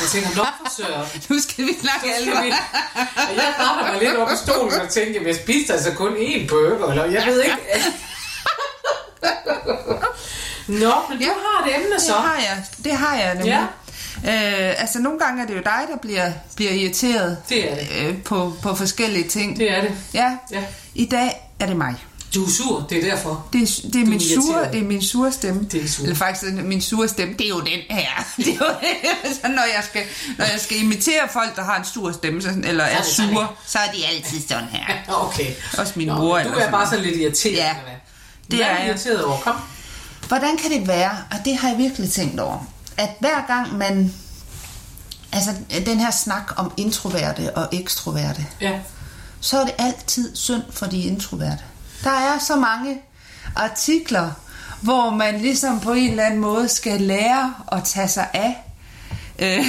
Jeg 0.00 0.08
tænker, 0.12 0.28
nok 0.36 0.46
for 0.58 0.72
søren. 0.76 1.06
Nu 1.30 1.40
skal 1.40 1.64
vi 1.66 1.72
snakke 1.80 2.14
alvor. 2.16 2.42
vi... 2.42 2.48
Jeg 3.36 3.54
retter 3.58 3.92
mig 3.92 4.02
lidt 4.02 4.16
op 4.16 4.28
på 4.28 4.34
stolen 4.44 4.80
og 4.80 4.88
tænker, 4.88 5.20
jeg 5.26 5.36
spiste 5.36 5.72
altså 5.72 5.90
kun 5.92 6.12
én 6.12 6.46
burger, 6.48 6.90
eller 6.90 7.04
jeg 7.04 7.26
ved 7.26 7.42
ikke. 7.42 7.56
Nå, 10.68 10.92
men 11.08 11.18
du 11.18 11.24
Ja. 11.24 11.30
har 11.30 11.66
et 11.66 11.74
emne 11.76 11.94
Det 11.94 12.02
så. 12.02 12.12
har 12.12 12.36
jeg, 12.36 12.64
det 12.84 12.92
har 12.92 13.16
jeg 13.16 13.34
nemlig. 13.34 13.50
Ja. 14.24 14.68
Øh, 14.70 14.74
altså 14.80 14.98
nogle 14.98 15.18
gange 15.18 15.42
er 15.42 15.46
det 15.46 15.54
jo 15.54 15.60
dig, 15.64 15.80
der 15.92 15.96
bliver, 16.02 16.32
bliver 16.56 16.72
irriteret 16.72 17.36
Det 17.48 17.72
er 17.72 17.74
det. 17.76 17.88
øh, 18.08 18.22
på, 18.22 18.52
på 18.62 18.74
forskellige 18.74 19.28
ting. 19.28 19.56
Det 19.58 19.70
er 19.70 19.80
det. 19.80 19.90
Ja. 20.14 20.36
Ja. 20.50 20.62
I 20.94 21.04
dag 21.04 21.50
er 21.60 21.66
det 21.66 21.76
mig. 21.76 21.94
Du 22.34 22.44
er 22.44 22.50
sur, 22.50 22.86
det 22.90 22.98
er 23.04 23.10
derfor. 23.10 23.46
Det 23.52 23.62
er, 23.62 23.66
det 23.92 23.96
er, 23.96 24.00
er 24.04 24.06
min, 24.06 24.20
sure, 24.20 24.72
det 24.72 24.80
er 24.80 24.84
min 24.84 25.02
sure 25.02 25.32
stemme. 25.32 25.68
Det 25.72 25.84
er 25.84 25.88
sure. 25.88 26.02
Eller 26.04 26.16
faktisk 26.16 26.52
min 26.52 26.80
sure 26.82 27.08
stemme, 27.08 27.34
det 27.34 27.44
er 27.44 27.48
jo 27.48 27.60
den 27.60 27.80
her. 27.90 28.06
Det 28.36 28.48
er 28.48 28.54
jo, 28.54 28.66
så 29.42 29.48
når, 29.48 29.62
jeg 29.74 29.82
skal, 29.90 30.02
når 30.38 30.44
jeg 30.44 30.60
skal 30.60 30.76
imitere 30.82 31.28
folk, 31.32 31.56
der 31.56 31.64
har 31.64 31.76
en 31.78 31.84
sur 31.84 32.12
stemme, 32.12 32.42
så, 32.42 32.48
eller 32.64 32.84
er 32.84 32.96
det 32.96 33.06
sådan 33.06 33.32
sure, 33.34 33.48
så 33.66 33.78
er 33.78 33.90
de 33.96 34.06
altid 34.06 34.40
sådan 34.48 34.68
her. 34.68 34.94
Okay. 35.26 35.46
Også 35.78 35.92
min 35.96 36.06
Nå, 36.08 36.14
mor. 36.14 36.38
Du 36.38 36.48
er 36.48 36.70
bare 36.70 36.88
sådan 36.90 37.04
lidt 37.04 37.16
irriteret. 37.16 37.54
Ja, 37.56 37.70
eller? 37.70 37.92
Det 38.50 38.58
Hvad 38.58 38.66
er 38.66 38.78
jeg. 38.78 38.86
irriteret 38.88 39.24
over? 39.24 39.38
Kom. 39.40 39.56
Hvordan 40.28 40.56
kan 40.56 40.70
det 40.70 40.88
være, 40.88 41.10
og 41.30 41.36
det 41.44 41.56
har 41.56 41.68
jeg 41.68 41.78
virkelig 41.78 42.10
tænkt 42.12 42.40
over, 42.40 42.66
at 42.96 43.08
hver 43.20 43.46
gang 43.46 43.78
man, 43.78 44.14
altså 45.32 45.50
den 45.86 46.00
her 46.00 46.10
snak 46.10 46.52
om 46.56 46.72
introverte 46.76 47.56
og 47.56 47.68
ekstroverte, 47.72 48.46
Ja. 48.60 48.80
så 49.40 49.60
er 49.60 49.64
det 49.64 49.74
altid 49.78 50.36
synd 50.36 50.62
for 50.70 50.86
de 50.86 51.00
introverte. 51.02 51.62
Der 52.04 52.10
er 52.10 52.38
så 52.38 52.56
mange 52.56 52.98
artikler, 53.56 54.30
hvor 54.80 55.10
man 55.10 55.38
ligesom 55.40 55.80
på 55.80 55.92
en 55.92 56.10
eller 56.10 56.24
anden 56.24 56.40
måde 56.40 56.68
skal 56.68 57.00
lære 57.00 57.54
at 57.72 57.84
tage 57.84 58.08
sig 58.08 58.28
af 58.32 58.56
øh, 59.38 59.64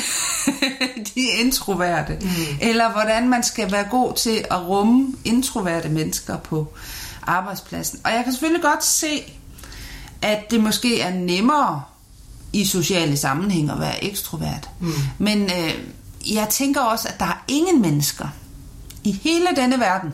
de 1.15 1.21
introverte. 1.21 2.17
Mm. 2.21 2.27
Eller 2.61 2.91
hvordan 2.91 3.29
man 3.29 3.43
skal 3.43 3.71
være 3.71 3.83
god 3.91 4.13
til 4.13 4.45
at 4.51 4.61
rumme 4.67 5.07
introverte 5.25 5.89
mennesker 5.89 6.37
på 6.37 6.73
arbejdspladsen. 7.27 7.99
Og 8.03 8.11
jeg 8.11 8.23
kan 8.23 8.33
selvfølgelig 8.33 8.61
godt 8.63 8.83
se, 8.85 9.33
at 10.21 10.51
det 10.51 10.59
måske 10.59 11.01
er 11.01 11.13
nemmere 11.13 11.81
i 12.53 12.65
sociale 12.65 13.17
sammenhæng 13.17 13.69
at 13.71 13.79
være 13.79 14.03
ekstrovert. 14.03 14.69
Mm. 14.79 14.91
Men 15.17 15.41
øh, 15.43 15.73
jeg 16.33 16.47
tænker 16.49 16.81
også, 16.81 17.07
at 17.07 17.19
der 17.19 17.25
er 17.25 17.43
ingen 17.47 17.81
mennesker 17.81 18.27
i 19.03 19.11
hele 19.23 19.47
denne 19.55 19.79
verden, 19.79 20.13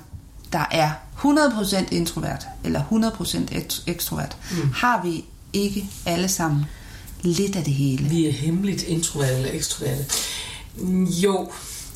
der 0.54 0.66
er 0.72 0.92
100% 1.24 1.84
introvert 1.92 2.48
eller 2.64 2.84
100% 2.92 3.56
ek- 3.56 3.84
ekstrovert. 3.88 4.38
Mm. 4.52 4.72
Har 4.76 5.02
vi 5.04 5.26
ikke 5.54 5.86
alle 6.06 6.28
sammen 6.28 6.66
lidt 7.22 7.56
af 7.56 7.64
det 7.64 7.74
hele? 7.74 8.04
Vi 8.10 8.28
er 8.28 8.32
hemmeligt 8.32 8.84
introverte 8.84 9.34
eller 9.36 9.52
ekstroverte. 9.54 10.06
Jo, 11.24 11.52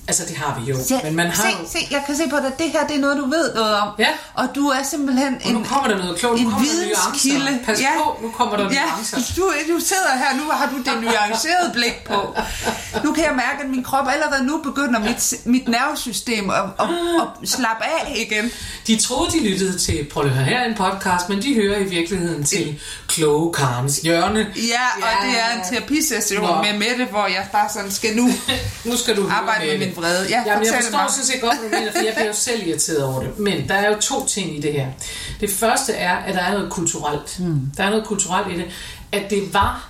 altså 0.07 0.23
det 0.27 0.37
har 0.37 0.59
vi 0.59 0.71
jo. 0.71 0.77
Ja, 0.89 0.99
Men 1.03 1.15
man 1.15 1.27
har 1.27 1.33
se, 1.43 1.49
jo... 1.49 1.67
se, 1.71 1.87
jeg 1.91 2.03
kan 2.05 2.15
se 2.15 2.23
på 2.29 2.35
dig, 2.37 2.51
det 2.59 2.71
her 2.71 2.87
det 2.87 2.95
er 2.95 2.99
noget, 2.99 3.17
du 3.17 3.25
ved 3.25 3.53
noget 3.55 3.75
om. 3.75 3.87
Ja. 3.99 4.07
Og 4.33 4.47
du 4.55 4.67
er 4.67 4.83
simpelthen 4.83 5.37
Og 5.45 5.51
nu 5.51 5.63
kommer 5.63 5.87
der 5.89 5.97
noget 5.97 6.17
klogt. 6.19 6.41
Nu 6.41 6.49
en 6.49 6.55
videnskilde. 6.61 7.59
Pas 7.65 7.79
på, 7.97 8.17
nu 8.21 8.29
kommer 8.31 8.57
der 8.57 8.63
nuancer. 8.63 9.17
Du, 9.37 9.53
du 9.73 9.79
sidder 9.79 10.17
her, 10.17 10.37
nu 10.37 10.43
har 10.51 10.69
du 10.69 10.77
det 10.77 11.01
nuancerede 11.03 11.71
blik 11.73 12.03
på. 12.07 12.35
Nu 13.03 13.13
kan 13.13 13.23
jeg 13.23 13.33
mærke, 13.35 13.63
at 13.63 13.69
min 13.69 13.83
krop 13.83 14.07
allerede 14.07 14.45
nu 14.45 14.57
begynder 14.63 14.99
mit, 14.99 15.33
mit 15.45 15.67
nervesystem 15.67 16.49
at, 16.49 16.55
at, 16.79 16.87
at 17.43 17.49
slappe 17.49 17.83
af 17.83 18.13
igen. 18.15 18.51
De 18.87 18.95
troede, 18.97 19.31
de 19.31 19.49
lyttede 19.49 19.77
til, 19.77 20.07
prøv 20.13 20.23
at 20.23 20.29
høre 20.29 20.43
her 20.45 20.59
er 20.59 20.65
en 20.65 20.75
podcast, 20.75 21.29
men 21.29 21.41
de 21.41 21.55
hører 21.55 21.79
i 21.79 21.83
virkeligheden 21.83 22.43
til 22.43 22.79
Kloge 23.07 23.53
Karens 23.53 23.97
hjørne. 23.97 24.39
Ja, 24.55 24.85
og 24.97 25.25
det 25.27 25.39
er 25.39 25.59
en 25.59 25.73
terapisession 25.73 26.41
Nå. 26.41 26.61
med 26.61 26.73
Mette, 26.73 27.05
hvor 27.05 27.27
jeg 27.27 27.47
bare 27.51 27.69
sådan 27.73 27.91
skal 27.91 28.15
nu 28.15 28.29
Nu 28.85 28.97
skal 28.97 29.17
du 29.17 29.29
arbejde 29.31 29.65
med 29.65 29.71
det. 29.71 29.79
min 29.79 29.94
vrede. 29.95 30.27
Ja, 30.29 30.43
Jamen, 30.45 30.65
jeg 30.65 30.73
forstår 30.81 30.97
mig. 30.97 31.11
sådan 31.11 31.25
set 31.25 31.41
godt, 31.41 31.59
hvad 31.59 31.69
du 31.69 31.75
mener, 31.75 31.91
for 31.91 31.99
jeg 31.99 32.13
bliver 32.15 32.27
jo 32.27 32.33
selv 32.33 32.67
irriteret 32.67 33.03
over 33.03 33.19
det. 33.23 33.39
Men 33.39 33.67
der 33.67 33.73
er 33.75 33.89
jo 33.89 33.99
to 33.99 34.25
ting 34.25 34.57
i 34.57 34.61
det 34.61 34.73
her. 34.73 34.87
Det 35.39 35.49
første 35.49 35.93
er, 35.93 36.15
at 36.15 36.35
der 36.35 36.41
er 36.41 36.53
noget 36.53 36.71
kulturelt. 36.71 37.39
Mm. 37.39 37.61
Der 37.77 37.83
er 37.83 37.89
noget 37.89 38.05
kulturelt 38.05 38.53
i 38.53 38.57
det. 38.57 38.65
At 39.11 39.29
det 39.29 39.53
var 39.53 39.89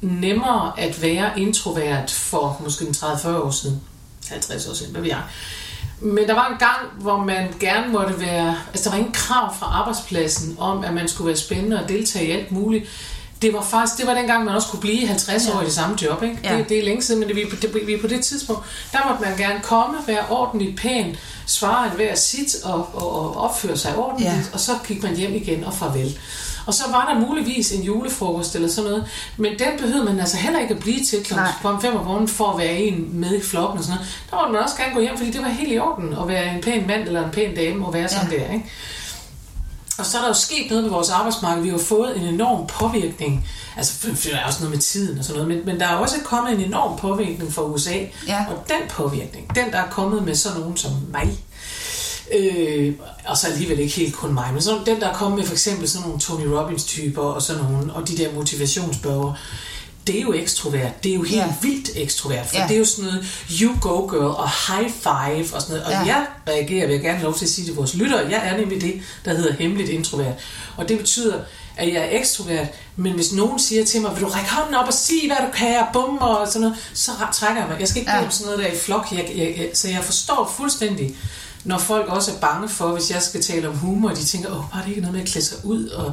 nemmere 0.00 0.72
at 0.80 1.02
være 1.02 1.40
introvert 1.40 2.10
for 2.10 2.60
måske 2.64 2.84
en 2.84 2.94
30-40 2.94 3.28
år 3.28 3.50
siden. 3.50 3.80
50 4.28 4.66
år 4.66 4.74
siden, 4.74 4.92
hvad 4.92 5.02
ved 5.02 5.10
jeg. 5.10 5.22
Men 6.00 6.28
der 6.28 6.34
var 6.34 6.48
en 6.48 6.58
gang, 6.58 7.00
hvor 7.00 7.16
man 7.24 7.54
gerne 7.60 7.92
måtte 7.92 8.20
være... 8.20 8.56
Altså, 8.68 8.84
der 8.84 8.90
var 8.90 8.96
ingen 8.96 9.12
krav 9.12 9.54
fra 9.58 9.66
arbejdspladsen 9.66 10.56
om, 10.58 10.84
at 10.84 10.94
man 10.94 11.08
skulle 11.08 11.28
være 11.28 11.36
spændende 11.36 11.82
og 11.82 11.88
deltage 11.88 12.26
i 12.26 12.30
alt 12.30 12.52
muligt. 12.52 12.84
Det 13.42 13.52
var 13.52 13.62
faktisk, 13.62 13.98
det 13.98 14.06
var 14.06 14.14
dengang, 14.14 14.44
man 14.44 14.54
også 14.54 14.68
kunne 14.68 14.80
blive 14.80 15.06
50 15.06 15.48
år 15.48 15.60
i 15.60 15.64
det 15.64 15.72
samme 15.72 15.96
job, 16.02 16.22
ikke? 16.22 16.38
Ja. 16.44 16.56
Det, 16.58 16.68
det 16.68 16.78
er 16.78 16.82
længe 16.84 17.02
siden, 17.02 17.20
men 17.20 17.28
det, 17.28 17.36
vi, 17.36 17.44
på- 17.50 17.56
det, 17.62 17.86
vi 17.86 17.96
på 17.96 18.06
det 18.06 18.24
tidspunkt, 18.24 18.62
der 18.92 18.98
måtte 19.08 19.24
man 19.24 19.38
gerne 19.38 19.60
komme, 19.62 19.96
være 20.06 20.24
ordentligt 20.30 20.76
pæn, 20.78 21.16
svare 21.46 21.88
hver 21.88 22.14
sit 22.14 22.56
og, 22.64 22.88
og, 22.94 23.12
og 23.20 23.36
opføre 23.36 23.76
sig 23.76 23.96
ordentligt, 23.96 24.30
Ja. 24.30 24.36
ja. 24.36 24.42
og 24.52 24.60
så 24.60 24.72
gik 24.88 25.02
man 25.02 25.16
hjem 25.16 25.34
igen 25.34 25.64
og 25.64 25.74
farvel. 25.74 26.18
Og 26.66 26.74
så 26.74 26.84
var 26.90 27.12
der 27.14 27.26
muligvis 27.28 27.72
en 27.72 27.82
julefrokost 27.82 28.54
eller 28.54 28.68
sådan 28.68 28.90
noget, 28.90 29.06
men 29.36 29.52
den 29.58 29.68
behøvede 29.78 30.04
man 30.04 30.20
altså 30.20 30.36
heller 30.36 30.60
ikke 30.60 30.74
at 30.74 30.80
blive 30.80 31.04
til 31.04 31.24
kl. 31.24 31.34
Nej. 31.34 31.50
5 31.80 31.96
om 31.96 32.04
morgenen 32.06 32.28
for 32.28 32.50
at 32.52 32.58
være 32.58 32.74
en 32.74 33.08
med 33.12 33.34
i 33.36 33.42
flokken 33.42 33.78
og 33.78 33.84
sådan 33.84 33.96
noget. 33.96 34.12
Der 34.30 34.36
måtte 34.36 34.52
man 34.52 34.62
også 34.62 34.76
gerne 34.76 34.94
gå 34.94 35.00
hjem, 35.00 35.16
fordi 35.16 35.30
det 35.30 35.42
var 35.42 35.48
helt 35.48 35.72
i 35.72 35.78
orden 35.78 36.12
at 36.22 36.28
være 36.28 36.54
en 36.54 36.60
pæn 36.62 36.86
mand 36.86 37.02
eller 37.06 37.24
en 37.24 37.30
pæn 37.30 37.54
dame 37.56 37.86
og 37.86 37.94
være 37.94 38.08
sådan 38.08 38.30
Ja. 38.32 38.36
der, 38.38 38.52
ikke? 38.52 38.70
Og 39.98 40.06
så 40.06 40.18
er 40.18 40.22
der 40.22 40.28
jo 40.28 40.34
sket 40.34 40.70
noget 40.70 40.84
med 40.84 40.90
vores 40.90 41.10
arbejdsmarked. 41.10 41.62
Vi 41.62 41.68
har 41.68 41.78
fået 41.78 42.16
en 42.16 42.22
enorm 42.22 42.66
påvirkning. 42.66 43.48
Altså, 43.76 44.08
der 44.24 44.36
er 44.36 44.46
også 44.46 44.60
noget 44.60 44.74
med 44.74 44.82
tiden 44.82 45.18
og 45.18 45.24
sådan 45.24 45.42
noget. 45.42 45.56
Men, 45.56 45.66
men 45.66 45.80
der 45.80 45.86
er 45.86 45.96
også 45.96 46.16
kommet 46.24 46.52
en 46.52 46.60
enorm 46.60 46.98
påvirkning 46.98 47.52
fra 47.52 47.62
USA. 47.62 47.98
Ja. 48.28 48.46
Og 48.50 48.64
den 48.68 48.88
påvirkning, 48.90 49.54
den 49.54 49.72
der 49.72 49.78
er 49.78 49.90
kommet 49.90 50.24
med 50.24 50.34
sådan 50.34 50.60
nogen 50.60 50.76
som 50.76 50.92
mig, 51.12 51.38
øh, 52.34 52.94
og 53.26 53.36
så 53.36 53.46
alligevel 53.46 53.78
ikke 53.78 53.94
helt 53.94 54.14
kun 54.14 54.34
mig, 54.34 54.52
men 54.52 54.62
sådan, 54.62 54.86
den 54.86 55.00
der 55.00 55.08
er 55.08 55.14
kommet 55.14 55.38
med 55.38 55.46
for 55.46 55.52
eksempel 55.52 55.88
sådan 55.88 56.06
nogle 56.06 56.20
Tony 56.20 56.46
Robbins 56.46 56.84
typer 56.84 57.22
og 57.22 57.42
sådan 57.42 57.62
nogle, 57.62 57.92
og 57.92 58.08
de 58.08 58.16
der 58.16 58.32
motivationsbørger, 58.32 59.34
det 60.06 60.16
er 60.18 60.22
jo 60.22 60.32
ekstrovert. 60.32 61.04
Det 61.04 61.10
er 61.10 61.14
jo 61.14 61.22
helt 61.22 61.36
Ja. 61.40 61.54
vildt 61.62 61.90
ekstrovert, 61.96 62.46
for 62.46 62.56
Ja. 62.56 62.66
det 62.68 62.74
er 62.74 62.78
jo 62.78 62.84
sådan 62.84 63.04
noget 63.04 63.26
you 63.62 63.72
go 63.80 64.06
girl 64.06 64.24
og 64.24 64.48
high 64.68 64.90
five 64.90 65.54
og 65.54 65.62
sådan 65.62 65.76
noget. 65.76 65.84
Og 65.84 65.92
Ja. 65.92 65.98
jeg 65.98 66.26
reagerer, 66.48 66.86
vil 66.86 66.92
jeg 66.94 67.02
gerne 67.02 67.22
lov 67.22 67.34
til 67.34 67.44
at 67.44 67.50
sige 67.50 67.64
til 67.66 67.74
vores 67.74 67.94
lyttere, 67.94 68.18
jeg 68.30 68.40
er 68.44 68.56
nemlig 68.56 68.80
det, 68.80 69.00
der 69.24 69.34
hedder 69.34 69.52
hemmeligt 69.52 69.88
introvert. 69.88 70.34
Og 70.76 70.88
det 70.88 70.98
betyder, 70.98 71.34
at 71.76 71.88
jeg 71.92 72.02
er 72.02 72.18
ekstrovert, 72.18 72.66
men 72.96 73.12
hvis 73.12 73.32
nogen 73.32 73.58
siger 73.58 73.84
til 73.84 74.00
mig, 74.00 74.14
vil 74.14 74.22
du 74.22 74.28
række 74.28 74.50
hånden 74.50 74.74
op 74.74 74.86
og 74.86 74.94
sige, 74.94 75.26
hvad 75.26 75.36
du 75.46 75.52
kan, 75.58 75.78
og 75.78 75.86
bum 75.92 76.18
og 76.18 76.48
sådan 76.48 76.60
noget, 76.60 76.76
så 76.94 77.10
trækker 77.34 77.60
jeg 77.62 77.70
mig. 77.70 77.80
Jeg 77.80 77.88
skal 77.88 78.00
ikke 78.00 78.12
Ja. 78.12 78.22
ja. 78.22 78.30
sådan 78.30 78.46
noget 78.52 78.58
der 78.64 78.72
i 78.72 78.76
flok. 78.76 79.06
Jeg, 79.12 79.30
jeg, 79.36 79.54
jeg, 79.58 79.68
så 79.74 79.88
jeg 79.88 80.04
forstår 80.04 80.54
fuldstændig, 80.56 81.14
når 81.66 81.78
folk 81.78 82.08
også 82.08 82.30
er 82.30 82.36
bange 82.36 82.68
for, 82.68 82.92
hvis 82.92 83.10
jeg 83.10 83.22
skal 83.22 83.42
tale 83.42 83.68
om 83.68 83.76
humor, 83.76 84.08
de 84.08 84.24
tænker, 84.24 84.50
åh, 84.50 84.70
bare 84.72 84.82
det 84.82 84.88
ikke 84.88 85.00
noget 85.00 85.14
med 85.14 85.22
at 85.22 85.28
klæde 85.28 85.44
sig 85.44 85.58
ud 85.64 85.88
og 85.88 86.12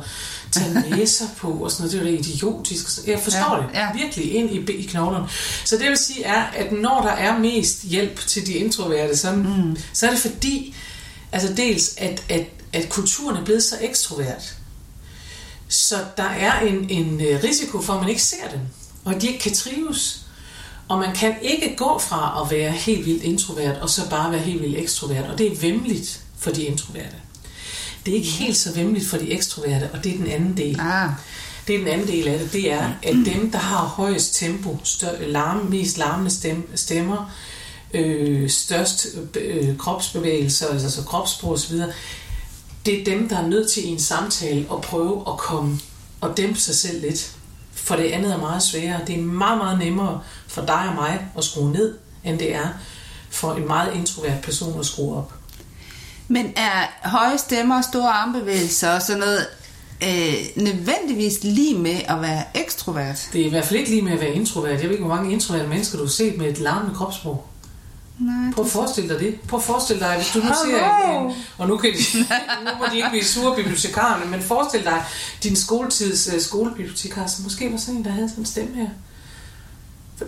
tage 0.51 0.83
næser 0.89 1.25
på 1.37 1.51
og 1.51 1.71
sådan 1.71 1.87
noget, 1.87 2.01
det 2.01 2.07
er 2.07 2.11
jo 2.11 2.19
idiotisk. 2.19 3.07
Jeg 3.07 3.19
forstår 3.19 3.55
Ja, 3.55 3.67
det 3.67 3.73
ja. 3.73 4.03
virkelig 4.03 4.33
ind 4.33 4.69
i, 4.69 4.71
i 4.71 4.85
knoglerne. 4.85 5.27
Så 5.65 5.77
det 5.77 5.89
vil 5.89 5.97
sige 5.97 6.23
er, 6.23 6.41
at 6.43 6.71
når 6.71 7.01
der 7.01 7.11
er 7.11 7.39
mest 7.39 7.83
hjælp 7.83 8.19
til 8.27 8.47
de 8.47 8.53
introverte, 8.53 9.17
så, 9.17 9.31
mm. 9.31 9.77
så 9.93 10.05
er 10.05 10.11
det 10.11 10.19
fordi, 10.19 10.75
altså 11.31 11.53
dels, 11.53 11.93
at, 11.97 12.23
at, 12.29 12.45
at 12.73 12.89
kulturen 12.89 13.37
er 13.37 13.45
blevet 13.45 13.63
så 13.63 13.75
ekstrovert, 13.81 14.55
så 15.67 15.95
der 16.17 16.23
er 16.23 16.59
en, 16.59 16.89
en 16.89 17.21
øh, 17.21 17.43
risiko 17.43 17.81
for, 17.81 17.93
at 17.93 17.99
man 17.99 18.09
ikke 18.09 18.23
ser 18.23 18.49
dem, 18.51 18.59
og 19.05 19.15
at 19.15 19.21
de 19.21 19.27
ikke 19.27 19.39
kan 19.39 19.53
trives. 19.53 20.22
Og 20.93 20.99
man 20.99 21.15
kan 21.15 21.35
ikke 21.41 21.75
gå 21.77 21.99
fra 21.99 22.41
at 22.41 22.51
være 22.51 22.71
helt 22.71 23.05
vildt 23.05 23.23
introvert, 23.23 23.77
og 23.77 23.89
så 23.89 24.09
bare 24.09 24.31
være 24.31 24.41
helt 24.41 24.61
vildt 24.61 24.77
ekstrovert. 24.77 25.25
Og 25.25 25.37
det 25.37 25.51
er 25.51 25.55
vemmeligt 25.55 26.21
for 26.37 26.51
de 26.51 26.63
introverte. 26.63 27.15
Det 28.05 28.11
er 28.11 28.15
ikke 28.15 28.29
helt 28.29 28.57
så 28.57 28.73
vemmeligt 28.73 29.07
for 29.07 29.17
de 29.17 29.31
ekstroverte, 29.31 29.89
og 29.93 30.03
det 30.03 30.13
er 30.13 30.17
den 30.17 30.27
anden 30.27 30.57
del. 30.57 30.79
Ah. 30.79 31.09
Det 31.67 31.75
er 31.75 31.79
den 31.79 31.87
anden 31.87 32.07
del 32.07 32.27
af 32.27 32.39
det, 32.39 32.53
det 32.53 32.71
er, 32.71 32.91
at 33.03 33.15
dem, 33.25 33.51
der 33.51 33.57
har 33.57 33.85
højest 33.85 34.35
tempo, 34.35 34.79
stør, 34.83 35.27
larme, 35.27 35.63
mest 35.69 35.97
larmende 35.97 36.31
stem, 36.31 36.75
stemmer, 36.75 37.31
øh, 37.93 38.49
størst 38.49 39.07
øh, 39.37 39.77
kropsbevægelser, 39.77 40.67
altså 40.67 40.91
så 40.91 41.01
kropssprog 41.01 41.51
osv., 41.51 41.77
det 42.85 42.99
er 42.99 43.05
dem, 43.05 43.29
der 43.29 43.37
er 43.37 43.47
nødt 43.47 43.71
til 43.71 43.85
i 43.85 43.87
en 43.87 43.99
samtale 43.99 44.65
at 44.71 44.81
prøve 44.81 45.23
at 45.27 45.37
komme 45.37 45.79
og 46.21 46.37
dæmpe 46.37 46.59
sig 46.59 46.75
selv 46.75 47.01
lidt. 47.01 47.35
For 47.73 47.95
det 47.95 48.03
andet 48.03 48.33
er 48.33 48.37
meget 48.37 48.63
sværere. 48.63 49.01
Det 49.07 49.19
er 49.19 49.21
meget, 49.21 49.57
meget 49.57 49.79
nemmere 49.79 50.21
for 50.53 50.65
dig 50.65 50.85
og 50.89 50.95
mig 50.95 51.25
at 51.37 51.43
skrue 51.43 51.71
ned, 51.71 51.93
end 52.23 52.39
det 52.39 52.55
er 52.55 52.67
for 53.29 53.53
en 53.53 53.67
meget 53.67 53.95
introvert 53.95 54.41
person 54.43 54.79
at 54.79 54.85
skrue 54.85 55.17
op. 55.17 55.33
Men 56.27 56.53
er 56.55 57.07
høje 57.09 57.37
stemmer, 57.37 57.81
store 57.81 58.09
armbevægelser 58.09 58.89
og 58.89 59.01
sådan 59.01 59.19
noget 59.19 59.47
øh, 60.03 60.63
nødvendigvis 60.63 61.43
lige 61.43 61.77
med 61.77 61.99
at 62.07 62.21
være 62.21 62.43
ekstrovert? 62.53 63.29
Det 63.33 63.41
er 63.41 63.45
i 63.45 63.49
hvert 63.49 63.65
fald 63.65 63.79
ikke 63.79 63.91
lige 63.91 64.01
med 64.01 64.11
at 64.11 64.19
være 64.19 64.33
introvert. 64.33 64.71
Jeg 64.71 64.83
ved 64.83 64.91
ikke, 64.91 65.03
hvor 65.03 65.15
mange 65.15 65.33
introverte 65.33 65.67
mennesker 65.67 65.97
du 65.97 66.03
har 66.03 66.09
set 66.09 66.37
med 66.37 66.49
et 66.49 66.59
larmende 66.59 66.95
kropssprog. 66.95 67.45
Nej. 68.19 68.51
Prøv 68.55 68.65
at 68.65 68.71
forestille 68.71 69.09
dig 69.13 69.19
det. 69.19 69.39
Prøv 69.47 69.59
at 69.59 69.63
forestille 69.63 69.99
dig, 69.99 70.15
hvis 70.15 70.31
du 70.33 70.39
nu 70.39 70.53
ser 70.65 71.19
en, 71.19 71.33
og 71.57 71.67
nu, 71.67 71.77
kan 71.77 71.93
de, 71.93 72.19
nu 72.65 72.69
må 72.79 72.85
de 72.91 72.95
ikke 72.95 73.09
blive 73.09 73.23
sure 73.23 73.55
bibliotekarerne, 73.55 74.31
men 74.31 74.41
forestil 74.41 74.83
dig 74.83 75.03
din 75.43 75.55
skoletids 75.55 76.33
uh, 76.33 76.41
skolebibliotekar, 76.41 77.27
som 77.27 77.43
måske 77.43 77.71
var 77.71 77.77
sådan 77.77 77.95
en, 77.95 78.05
der 78.05 78.11
havde 78.11 78.29
sådan 78.29 78.41
en 78.41 78.45
stemme 78.45 78.75
her. 78.75 78.87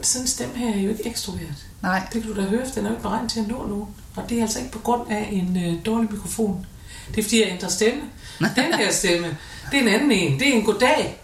Sådan 0.02 0.22
en 0.22 0.28
stemme 0.28 0.58
her 0.58 0.76
er 0.76 0.80
jo 0.80 0.90
ikke 0.90 1.08
ekstrovert. 1.08 1.42
Nej. 1.82 2.02
Det 2.14 2.22
kan 2.24 2.34
du 2.34 2.42
da 2.42 2.48
høre, 2.48 2.66
for 2.66 2.74
den 2.74 2.86
er 2.86 2.90
jo 2.90 2.96
ikke 2.96 3.04
beregnet 3.04 3.32
til 3.32 3.40
at 3.40 3.48
nå 3.48 3.68
nu. 3.68 3.88
Og 4.16 4.30
det 4.30 4.38
er 4.38 4.42
altså 4.42 4.60
ikke 4.60 4.72
på 4.72 4.80
grund 4.80 5.12
af 5.12 5.30
en 5.32 5.58
øh, 5.66 5.86
dårlig 5.86 6.12
mikrofon. 6.12 6.66
Det 7.12 7.20
er 7.20 7.24
fordi, 7.24 7.42
jeg 7.42 7.52
ændrer 7.52 7.70
stemme. 7.70 8.02
Den 8.40 8.74
her 8.74 8.92
stemme, 8.92 9.38
det 9.72 9.78
er 9.78 9.82
en 9.82 9.88
anden 9.88 10.12
en. 10.12 10.40
Det 10.40 10.50
er 10.50 10.54
en 10.54 10.64
goddag. 10.64 11.22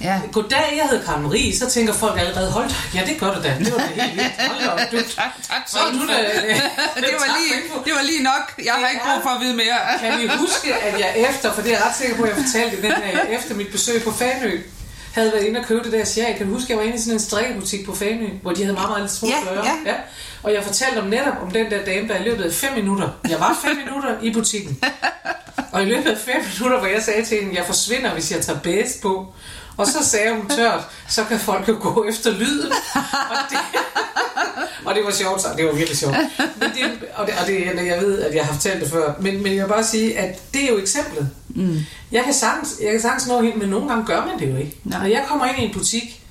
Ja. 0.00 0.20
Goddag, 0.32 0.72
jeg 0.76 0.88
hedder 0.90 1.04
Karen 1.04 1.22
Marie. 1.22 1.56
Så 1.56 1.70
tænker 1.70 1.92
folk 1.92 2.20
allerede, 2.20 2.50
hold 2.50 2.68
da, 2.68 2.74
ja 2.94 3.06
det 3.06 3.20
gør 3.20 3.34
du 3.34 3.42
da. 3.42 3.56
Det 3.58 3.72
var 3.72 3.78
da 3.78 4.02
helt 4.02 4.16
vildt. 4.16 4.32
Hold 4.48 4.60
da 4.64 4.68
op, 4.68 4.78
du, 4.92 4.96
Tak, 4.96 5.32
tak 5.48 5.62
så 5.66 5.78
er 5.78 5.92
du 5.92 6.06
da, 6.08 6.16
det, 6.96 7.14
var 7.22 7.28
lige, 7.38 7.54
det 7.84 7.92
var 7.98 8.02
lige 8.02 8.22
nok. 8.22 8.44
Jeg 8.64 8.74
har 8.74 8.88
ikke 8.88 9.02
brug 9.08 9.22
for 9.22 9.30
at 9.30 9.40
vide 9.40 9.56
mere. 9.56 9.78
Kan 10.00 10.20
vi 10.20 10.30
huske, 10.38 10.74
at 10.74 11.00
jeg 11.00 11.10
efter, 11.30 11.52
for 11.52 11.62
det 11.62 11.72
er 11.72 11.76
jeg 11.76 11.86
ret 11.86 11.96
sikker 11.96 12.16
på, 12.16 12.22
at 12.22 12.28
jeg 12.28 12.36
fortalte 12.44 12.76
det 12.76 12.82
den 12.82 12.92
her, 12.92 13.20
efter 13.38 13.54
mit 13.54 13.68
besøg 13.72 14.02
på 14.02 14.12
Fanø, 14.12 14.60
havde 15.12 15.32
været 15.32 15.44
inde 15.44 15.60
og 15.60 15.66
købe 15.66 15.84
det 15.84 15.92
der 15.92 16.04
sjal. 16.04 16.36
Kan 16.36 16.46
du 16.46 16.52
huske, 16.54 16.66
jeg 16.70 16.78
var 16.78 16.84
inde 16.84 16.96
i 16.96 16.98
sådan 17.00 17.12
en 17.12 17.20
strikkebutik 17.20 17.86
på 17.86 17.94
Fanø, 17.94 18.28
hvor 18.42 18.52
de 18.52 18.62
havde 18.62 18.74
meget, 18.74 18.90
meget 18.90 19.10
små 19.10 19.28
Ja, 19.28 19.54
ja. 19.54 19.74
ja. 19.86 19.94
Og 20.42 20.52
jeg 20.52 20.64
fortalte 20.64 20.98
om 20.98 21.06
netop 21.06 21.34
om 21.42 21.50
den 21.50 21.70
der 21.70 21.84
dame, 21.84 22.08
der 22.08 22.16
i 22.16 22.22
løbet 22.22 22.44
af 22.44 22.52
fem 22.52 22.72
minutter, 22.74 23.08
jeg 23.28 23.40
var 23.40 23.58
fem 23.64 23.76
minutter 23.84 24.16
i 24.22 24.32
butikken, 24.32 24.80
og 25.72 25.82
i 25.82 25.84
løbet 25.84 26.10
af 26.10 26.18
fem 26.18 26.42
minutter, 26.52 26.78
hvor 26.78 26.88
jeg 26.88 27.02
sagde 27.02 27.24
til 27.24 27.40
hende, 27.40 27.56
jeg 27.56 27.66
forsvinder, 27.66 28.12
hvis 28.12 28.32
jeg 28.32 28.40
tager 28.40 28.58
bæs 28.58 28.98
på, 29.02 29.26
og 29.76 29.86
så 29.86 30.04
sagde 30.04 30.34
hun 30.34 30.48
tørt, 30.48 30.80
så 31.08 31.24
kan 31.24 31.38
folk 31.40 31.68
jo 31.68 31.76
gå 31.80 32.04
efter 32.08 32.30
lyden. 32.30 32.72
Og 33.30 33.36
det, 33.50 33.58
og 34.84 34.94
det 34.94 35.04
var 35.04 35.10
sjovt, 35.10 35.40
så 35.42 35.48
det 35.56 35.66
var 35.66 35.72
virkelig 35.72 35.98
sjovt. 35.98 36.16
Men 36.60 36.70
det, 36.70 37.08
og, 37.14 37.26
det, 37.26 37.34
og 37.40 37.46
det, 37.46 37.86
jeg 37.86 38.00
ved, 38.00 38.22
at 38.22 38.34
jeg 38.34 38.44
har 38.44 38.52
fortalt 38.52 38.80
det 38.80 38.90
før, 38.90 39.14
men, 39.20 39.42
men 39.42 39.56
jeg 39.56 39.64
vil 39.64 39.68
bare 39.68 39.84
sige, 39.84 40.18
at 40.18 40.40
det 40.54 40.64
er 40.64 40.68
jo 40.68 40.78
eksemplet. 40.78 41.30
Mm. 41.48 41.78
Jeg 42.12 42.24
kan 42.24 42.34
sagtens, 42.34 42.74
jeg 42.82 42.90
kan 42.90 43.00
sagtens 43.00 43.26
nå 43.28 43.40
helt, 43.40 43.56
men 43.56 43.68
nogle 43.68 43.88
gange 43.88 44.06
gør 44.06 44.26
man 44.26 44.38
det 44.38 44.50
jo 44.52 44.56
ikke. 44.56 44.76
Nej. 44.84 44.98
Når 44.98 45.06
jeg 45.06 45.24
kommer 45.28 45.46
ind 45.46 45.58
i 45.58 45.64
en 45.64 45.72
butik, 45.72 46.22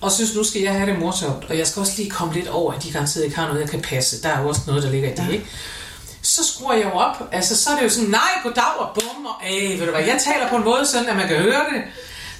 og 0.00 0.12
synes, 0.12 0.34
nu 0.34 0.44
skal 0.44 0.62
jeg 0.62 0.72
have 0.72 0.90
det 0.90 0.98
morsomt, 0.98 1.44
og 1.48 1.58
jeg 1.58 1.66
skal 1.66 1.80
også 1.80 1.92
lige 1.96 2.10
komme 2.10 2.34
lidt 2.34 2.48
over, 2.48 2.72
at 2.72 2.82
de 2.82 2.92
garanteret 2.92 3.24
ikke 3.24 3.36
har 3.36 3.46
noget, 3.46 3.60
jeg 3.60 3.70
kan 3.70 3.80
passe. 3.80 4.22
Der 4.22 4.28
er 4.28 4.42
jo 4.42 4.48
også 4.48 4.60
noget, 4.66 4.82
der 4.82 4.90
ligger 4.90 5.08
i 5.08 5.12
det, 5.12 5.26
ja. 5.26 5.32
ikke? 5.32 5.46
Så 6.22 6.44
skruer 6.44 6.74
jeg 6.74 6.84
jo 6.84 6.90
op. 6.90 7.28
Altså, 7.32 7.56
så 7.56 7.70
er 7.70 7.76
det 7.76 7.84
jo 7.84 7.88
sådan, 7.88 8.10
nej, 8.10 8.30
goddag 8.42 8.78
og 8.78 8.88
bum, 8.94 9.26
og 9.26 9.34
æh, 9.50 9.80
ved 9.80 9.86
du 9.86 9.92
hvad, 9.92 10.04
jeg 10.04 10.20
taler 10.24 10.48
på 10.48 10.56
en 10.56 10.64
måde 10.64 10.86
sådan, 10.86 11.08
at 11.08 11.16
man 11.16 11.28
kan 11.28 11.36
høre 11.36 11.64
det. 11.72 11.82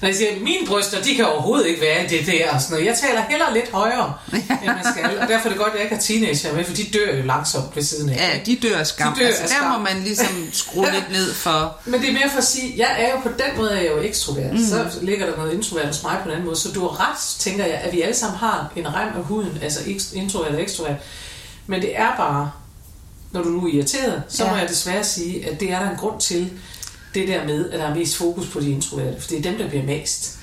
Når 0.01 0.07
jeg 0.07 0.15
siger, 0.17 0.39
mine 0.39 0.67
bryster, 0.67 1.01
de 1.01 1.15
kan 1.15 1.25
overhovedet 1.25 1.67
ikke 1.67 1.81
være 1.81 2.07
det 2.07 2.27
der 2.27 2.51
og 2.51 2.61
sådan 2.61 2.73
noget. 2.73 2.85
Jeg 2.85 2.97
taler 2.97 3.21
heller 3.29 3.45
lidt 3.53 3.71
højere, 3.71 4.13
end 4.33 4.65
man 4.65 4.85
skal. 4.95 5.19
Og 5.19 5.27
derfor 5.27 5.45
er 5.45 5.49
det 5.49 5.57
godt, 5.57 5.67
at 5.69 5.75
jeg 5.75 5.83
ikke 5.83 5.95
har 5.95 6.01
teenager 6.01 6.53
med, 6.55 6.65
for 6.65 6.73
de 6.73 6.83
dør 6.93 7.15
jo 7.17 7.23
langsomt 7.23 7.75
ved 7.75 7.83
siden 7.83 8.09
af. 8.09 8.15
Ja, 8.15 8.39
de 8.45 8.55
dør 8.55 8.77
af 8.77 8.87
skam. 8.87 9.13
De 9.13 9.19
dør 9.19 9.27
altså, 9.27 9.41
af 9.43 9.47
der 9.49 9.55
skam. 9.55 9.71
må 9.71 9.77
man 9.83 10.03
ligesom 10.03 10.47
skrue 10.53 10.85
lidt 10.93 11.11
ned 11.11 11.33
for... 11.33 11.77
Men 11.85 12.01
det 12.01 12.09
er 12.09 12.13
mere 12.13 12.29
for 12.31 12.37
at 12.37 12.43
sige, 12.43 12.73
jeg 12.77 12.95
er 12.99 13.09
jo 13.11 13.19
på 13.19 13.29
den 13.29 13.57
måde, 13.57 13.69
er 13.71 13.81
jeg 13.81 13.91
jo 13.91 14.01
ekstrovert. 14.01 14.53
Mm. 14.53 14.65
Så 14.69 14.85
ligger 15.01 15.25
der 15.25 15.37
noget 15.37 15.53
introvert 15.53 15.85
hos 15.87 16.03
mig 16.03 16.15
på 16.17 16.23
den 16.23 16.31
anden 16.31 16.45
måde. 16.45 16.57
Så 16.59 16.71
du 16.71 16.79
har 16.87 17.09
ret, 17.11 17.17
tænker 17.39 17.65
jeg, 17.65 17.75
at 17.75 17.93
vi 17.93 18.01
alle 18.01 18.15
sammen 18.15 18.37
har 18.39 18.71
en 18.75 18.87
rem 18.95 19.07
af 19.15 19.23
huden, 19.23 19.57
altså 19.61 19.79
introvert 20.13 20.51
og 20.55 20.61
ekstrovert. 20.61 20.95
Men 21.67 21.81
det 21.81 21.97
er 21.99 22.15
bare, 22.17 22.51
når 23.31 23.43
du 23.43 23.49
nu 23.49 23.67
er 23.67 23.73
irriteret, 23.73 24.23
så 24.29 24.43
Ja. 24.45 24.51
må 24.51 24.57
jeg 24.57 24.69
desværre 24.69 25.03
sige, 25.03 25.49
at 25.49 25.59
det 25.59 25.71
er 25.71 25.79
der 25.79 25.89
en 25.89 25.97
grund 25.97 26.19
til, 26.21 26.51
det 27.13 27.27
der 27.27 27.45
med, 27.45 27.69
at 27.69 27.79
der 27.79 27.85
er 27.85 27.95
mest 27.95 28.15
fokus 28.15 28.47
på 28.47 28.59
de 28.59 28.71
introverte. 28.71 29.21
For 29.21 29.27
det 29.27 29.37
er 29.37 29.41
dem, 29.41 29.57
der 29.57 29.69
bliver 29.69 29.83
mest. 29.83 30.39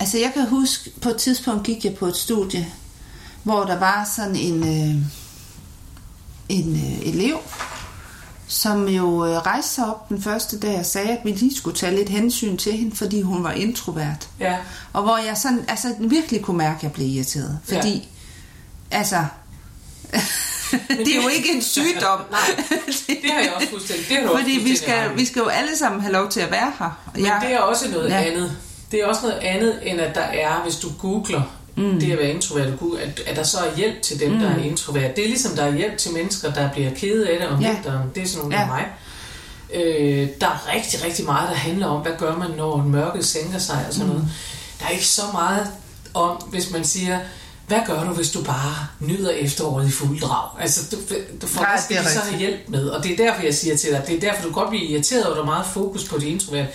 Altså, 0.00 0.18
jeg 0.18 0.30
kan 0.34 0.48
huske, 0.48 0.90
på 1.02 1.08
et 1.08 1.16
tidspunkt 1.16 1.66
gik 1.66 1.84
jeg 1.84 1.94
på 1.94 2.06
et 2.06 2.16
studie, 2.16 2.66
hvor 3.42 3.64
der 3.64 3.78
var 3.78 4.10
sådan 4.16 4.36
en, 4.36 4.62
øh, 4.62 5.02
en 6.48 6.74
øh, 6.74 7.08
elev, 7.08 7.38
som 8.46 8.88
jo 8.88 9.26
øh, 9.26 9.38
rejste 9.38 9.74
sig 9.74 9.86
op 9.86 10.08
den 10.08 10.22
første 10.22 10.58
dag 10.58 10.78
og 10.78 10.86
sagde, 10.86 11.08
at 11.08 11.20
vi 11.24 11.30
lige 11.30 11.56
skulle 11.56 11.76
tage 11.76 11.96
lidt 11.96 12.08
hensyn 12.08 12.56
til 12.56 12.72
hende, 12.72 12.96
fordi 12.96 13.22
hun 13.22 13.44
var 13.44 13.52
introvert. 13.52 14.28
Ja. 14.40 14.56
Og 14.92 15.02
hvor 15.02 15.18
jeg 15.18 15.36
sådan, 15.36 15.64
altså 15.68 15.94
virkelig 15.98 16.42
kunne 16.42 16.58
mærke, 16.58 16.76
at 16.76 16.82
jeg 16.82 16.92
blev 16.92 17.06
irriteret. 17.06 17.58
Fordi, 17.64 18.10
ja. 18.92 18.96
altså, 18.98 19.24
det 20.88 21.16
er 21.16 21.22
jo 21.22 21.28
ikke 21.28 21.48
en 21.54 21.62
sygdom. 21.62 22.20
Nej, 22.30 22.40
det 23.06 23.30
har 23.30 23.40
jeg 23.40 23.52
også 23.56 23.68
fuldstændig. 23.70 24.08
Det 24.08 24.16
har 24.16 24.38
Fordi 24.38 24.50
vi 24.50 24.58
fuldstændig 24.68 24.96
ret 25.00 25.04
skal, 25.08 25.18
vi 25.18 25.24
skal 25.24 25.40
jo 25.40 25.46
alle 25.48 25.76
sammen 25.78 26.00
have 26.00 26.12
lov 26.12 26.30
til 26.30 26.40
at 26.40 26.50
være 26.50 26.72
her. 26.78 26.90
Men 27.14 27.24
jeg- 27.26 27.40
det 27.42 27.54
er 27.54 27.58
også 27.58 27.90
noget 27.90 28.10
Ja. 28.10 28.22
andet. 28.22 28.56
Det 28.90 29.00
er 29.02 29.06
også 29.06 29.20
noget 29.22 29.38
andet, 29.38 29.78
end 29.82 30.00
at 30.00 30.14
der 30.14 30.20
er, 30.20 30.60
hvis 30.62 30.76
du 30.76 30.88
googler 31.00 31.42
mm. 31.76 32.00
det 32.00 32.12
at 32.12 32.18
være 32.18 32.30
introvert, 32.30 32.66
at, 33.02 33.20
at 33.26 33.36
der 33.36 33.42
så 33.42 33.58
er 33.58 33.76
hjælp 33.76 34.02
til 34.02 34.20
dem, 34.20 34.32
mm. 34.32 34.38
der 34.40 34.50
er 34.50 34.58
introvert. 34.64 35.16
Det 35.16 35.24
er 35.24 35.28
ligesom, 35.28 35.56
der 35.56 35.64
er 35.64 35.72
hjælp 35.76 35.96
til 35.98 36.12
mennesker, 36.12 36.52
der 36.52 36.70
bliver 36.72 36.90
kede 36.94 37.28
af 37.30 37.38
det 37.40 37.48
om 37.48 37.60
Ja. 37.60 37.72
vinteren. 37.74 38.08
Det 38.14 38.22
er 38.22 38.26
sådan 38.26 38.42
nogle 38.42 38.60
ja. 38.60 38.66
mig. 38.66 38.84
Øh, 39.74 40.28
der 40.40 40.46
er 40.46 40.74
rigtig, 40.76 41.04
rigtig 41.04 41.24
meget, 41.24 41.48
der 41.50 41.54
handler 41.56 41.86
om, 41.86 42.00
hvad 42.02 42.12
gør 42.18 42.36
man, 42.36 42.50
når 42.56 42.76
mørket 42.76 43.26
sænker 43.26 43.58
sig 43.58 43.84
og 43.88 43.92
sådan 43.94 44.06
mm. 44.06 44.12
noget. 44.12 44.28
Der 44.80 44.86
er 44.86 44.90
ikke 44.90 45.06
så 45.06 45.22
meget 45.32 45.66
om, 46.14 46.36
hvis 46.36 46.70
man 46.70 46.84
siger, 46.84 47.18
hvad 47.66 47.78
gør 47.86 48.04
du, 48.04 48.10
hvis 48.12 48.30
du 48.30 48.42
bare 48.44 48.74
nyder 49.00 49.30
efteråret 49.30 49.88
i 49.88 49.90
fuld 49.90 50.20
drag? 50.20 50.48
Altså, 50.60 50.80
du, 50.96 50.96
du 51.42 51.46
får 51.46 51.60
Nej, 51.62 51.80
det 51.88 51.98
så 52.12 52.20
have 52.20 52.38
hjælp 52.38 52.58
med, 52.68 52.88
og 52.88 53.04
det 53.04 53.12
er 53.12 53.16
derfor, 53.26 53.42
jeg 53.42 53.54
siger 53.54 53.76
til 53.76 53.90
dig, 53.90 54.02
det 54.06 54.16
er 54.16 54.20
derfor, 54.20 54.42
du 54.48 54.52
godt 54.54 54.70
bliver 54.70 54.88
irriteret 54.90 55.24
at 55.24 55.30
der 55.36 55.40
er 55.42 55.44
meget 55.44 55.66
fokus 55.66 56.04
på 56.04 56.18
det 56.18 56.26
introvert. 56.26 56.66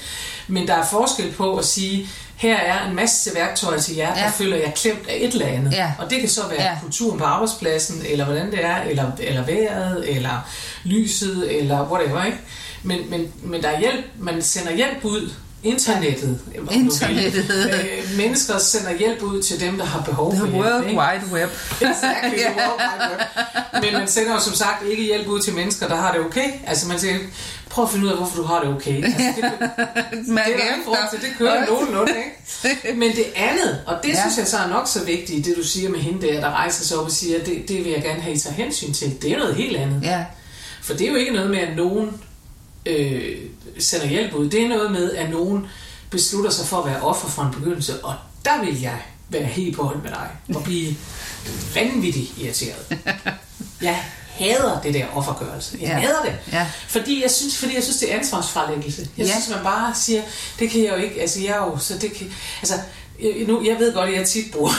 Men 0.47 0.67
der 0.67 0.73
er 0.73 0.85
forskel 0.85 1.31
på 1.31 1.57
at 1.57 1.65
sige, 1.65 2.09
her 2.35 2.57
er 2.57 2.89
en 2.89 2.95
masse 2.95 3.31
værktøjer 3.35 3.79
til 3.79 3.95
jer, 3.95 4.13
der 4.13 4.21
Ja. 4.21 4.29
føler 4.29 4.57
jeg 4.57 4.73
klemt 4.75 5.07
af 5.09 5.17
et 5.21 5.33
eller 5.33 5.45
andet. 5.47 5.73
Ja. 5.73 5.91
Og 5.99 6.09
det 6.09 6.19
kan 6.19 6.29
så 6.29 6.41
være 6.49 6.61
Ja. 6.61 6.69
ja. 6.69 6.77
kulturen 6.83 7.19
på 7.19 7.25
arbejdspladsen, 7.25 8.01
eller 8.09 8.25
hvordan 8.25 8.51
det 8.51 8.65
er, 8.65 8.81
eller, 8.81 9.11
eller 9.19 9.45
vejret, 9.45 10.15
eller 10.15 10.49
lyset, 10.83 11.59
eller 11.59 11.91
whatever, 11.91 12.23
ikke? 12.25 12.37
Men, 12.83 12.99
men, 13.09 13.31
men 13.43 13.61
der 13.63 13.69
er 13.69 13.79
hjælp, 13.79 14.05
man 14.19 14.41
sender 14.41 14.73
hjælp 14.75 15.05
ud, 15.05 15.31
internettet. 15.63 16.39
Internettet. 16.71 17.71
Øh, 17.73 18.17
mennesker 18.17 18.57
sender 18.57 18.97
hjælp 18.97 19.21
ud 19.21 19.41
til 19.41 19.59
dem, 19.59 19.77
der 19.77 19.85
har 19.85 20.01
behov 20.01 20.31
The 20.31 20.39
for 20.39 20.47
hjælp. 20.47 20.65
World 20.65 20.85
ikke? 20.85 20.99
Wide 20.99 21.33
Web. 21.33 21.49
Exactly, 21.91 22.39
the 22.39 22.53
World 22.57 22.81
Wide 22.81 23.11
Web. 23.11 23.83
Men 23.83 23.93
man 23.93 24.07
sender 24.07 24.33
jo 24.33 24.39
som 24.39 24.53
sagt 24.53 24.85
ikke 24.87 25.03
hjælp 25.03 25.27
ud 25.27 25.39
til 25.39 25.53
mennesker, 25.53 25.87
der 25.87 25.95
har 25.95 26.11
det 26.11 26.21
okay. 26.21 26.51
Altså 26.67 26.87
man 26.87 26.99
siger, 26.99 27.17
prøv 27.69 27.85
at 27.85 27.91
finde 27.91 28.05
ud 28.05 28.11
af, 28.11 28.17
hvorfor 28.17 28.35
du 28.35 28.43
har 28.43 28.59
det 28.59 28.69
okay. 28.69 29.03
Altså, 29.03 29.17
det, 29.17 29.43
Man 30.27 30.43
det 30.45 30.53
er 30.53 30.93
der 30.93 31.09
til, 31.11 31.21
det 31.21 31.37
kører 31.37 31.65
nogenlunde, 31.65 32.13
ikke? 32.17 32.97
Men 32.99 33.11
det 33.11 33.25
andet, 33.35 33.81
og 33.87 33.95
det 34.03 34.09
ja. 34.09 34.21
synes 34.21 34.37
jeg 34.37 34.47
så 34.47 34.57
er 34.57 34.67
nok 34.67 34.87
så 34.87 35.03
vigtigt, 35.05 35.45
det 35.45 35.57
du 35.57 35.63
siger 35.63 35.89
med 35.89 35.99
hende 35.99 36.27
der, 36.27 36.39
der 36.39 36.51
rejser 36.51 36.83
sig 36.83 36.97
op 36.97 37.05
og 37.05 37.11
siger, 37.11 37.43
det, 37.43 37.63
det 37.67 37.85
vil 37.85 37.91
jeg 37.91 38.01
gerne 38.01 38.21
have, 38.21 38.35
I 38.35 38.39
tager 38.39 38.55
hensyn 38.55 38.93
til. 38.93 39.21
Det 39.21 39.31
er 39.31 39.37
noget 39.37 39.55
helt 39.55 39.77
andet. 39.77 40.03
Ja, 40.03 40.25
For 40.81 40.93
det 40.93 41.07
er 41.07 41.11
jo 41.11 41.17
ikke 41.17 41.33
noget 41.33 41.49
med, 41.49 41.59
at 41.59 41.75
nogen 41.75 42.21
øh, 42.85 43.37
sender 43.79 44.07
hjælp 44.07 44.33
ud. 44.33 44.49
Det 44.49 44.63
er 44.63 44.67
noget 44.67 44.91
med, 44.91 45.11
at 45.13 45.29
nogen 45.29 45.67
beslutter 46.09 46.51
sig 46.51 46.65
for 46.67 46.77
at 46.77 46.85
være 46.91 47.01
offer 47.01 47.27
fra 47.27 47.45
en 47.47 47.53
begyndelse. 47.53 48.05
Og 48.05 48.15
der 48.45 48.65
vil 48.65 48.81
jeg 48.81 49.01
være 49.29 49.43
helt 49.43 49.75
på 49.75 49.83
hold 49.83 50.01
med 50.01 50.09
dig. 50.11 50.29
Og 50.55 50.63
blive 50.63 50.95
vanvittigt 51.75 52.31
irriteret. 52.37 52.97
Jeg 53.81 54.03
hader 54.29 54.81
det 54.81 54.93
der 54.93 55.05
offergørelse. 55.13 55.77
Jeg 55.81 55.87
Ja. 55.89 55.93
hader 55.99 56.21
det. 56.23 56.35
Ja. 56.53 56.67
Fordi 56.87 57.21
jeg 57.23 57.31
synes, 57.31 57.57
fordi 57.57 57.75
jeg 57.75 57.83
synes 57.83 57.97
det 57.97 58.13
er 58.13 58.17
ansvarsfralæggelse. 58.17 59.07
Jeg 59.17 59.25
Ja. 59.25 59.31
synes, 59.31 59.49
man 59.49 59.63
bare 59.63 59.95
siger, 59.95 60.21
det 60.59 60.69
kan 60.69 60.83
jeg 60.83 60.89
jo 60.89 60.95
ikke. 61.03 61.21
Altså, 61.21 61.39
jeg 61.39 61.49
er 61.49 61.57
jo, 61.65 61.77
så 61.77 61.97
det 61.97 62.13
kan... 62.13 62.33
Altså, 62.61 62.75
jeg, 63.21 63.33
nu, 63.47 63.65
jeg 63.65 63.79
ved 63.79 63.93
godt, 63.93 64.09
at 64.09 64.15
jeg 64.15 64.27
tit 64.27 64.51
bruger 64.51 64.71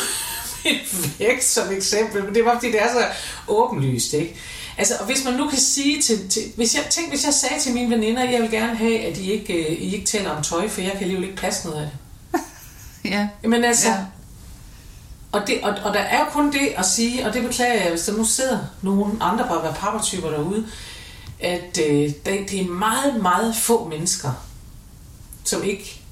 vægt 1.18 1.44
som 1.44 1.72
eksempel, 1.72 2.24
men 2.24 2.34
det 2.34 2.44
var 2.44 2.54
fordi, 2.54 2.72
det 2.72 2.82
er 2.82 2.92
så 2.92 3.04
åbenlyst, 3.48 4.12
ikke? 4.12 4.36
Altså, 4.80 4.94
og 5.00 5.06
hvis 5.06 5.24
man 5.24 5.34
nu 5.34 5.48
kan 5.48 5.58
sige 5.58 6.02
til, 6.02 6.28
til 6.28 6.42
hvis 6.56 6.74
jeg 6.74 6.84
tænk, 6.90 7.08
hvis 7.08 7.24
jeg 7.24 7.34
sagde 7.34 7.60
til 7.60 7.72
mine 7.72 7.90
veninder, 7.90 8.30
jeg 8.30 8.42
vil 8.42 8.50
gerne 8.50 8.76
have, 8.76 9.00
at 9.00 9.16
I 9.18 9.32
ikke, 9.32 9.54
øh, 9.54 9.72
I 9.72 9.94
ikke 9.94 10.06
taler 10.06 10.30
om 10.30 10.42
tøj, 10.42 10.68
for 10.68 10.80
jeg 10.80 10.92
kan 10.92 11.00
alligevel 11.00 11.28
ikke 11.28 11.40
passe 11.40 11.68
noget 11.68 11.82
af 11.82 11.90
det. 11.90 12.40
ja. 13.12 13.28
Jamen 13.42 13.64
altså, 13.64 13.88
Ja. 13.88 13.96
og, 15.32 15.46
det, 15.46 15.60
og, 15.62 15.74
og 15.84 15.94
der 15.94 16.00
er 16.00 16.18
jo 16.18 16.24
kun 16.24 16.52
det 16.52 16.72
at 16.76 16.86
sige, 16.86 17.26
og 17.26 17.34
det 17.34 17.42
beklager 17.42 17.82
jeg, 17.82 17.90
hvis 17.90 18.02
der 18.02 18.12
nu 18.16 18.24
sidder 18.24 18.58
nogle 18.82 19.12
andre 19.20 19.44
bare 19.48 19.74
pappertyper 19.74 20.30
derude, 20.30 20.66
at 21.40 21.78
øh, 21.88 22.12
det, 22.26 22.60
er 22.60 22.68
meget, 22.68 23.22
meget 23.22 23.56
få 23.56 23.88
mennesker, 23.88 24.32
som 25.44 25.64
ikke 25.64 26.02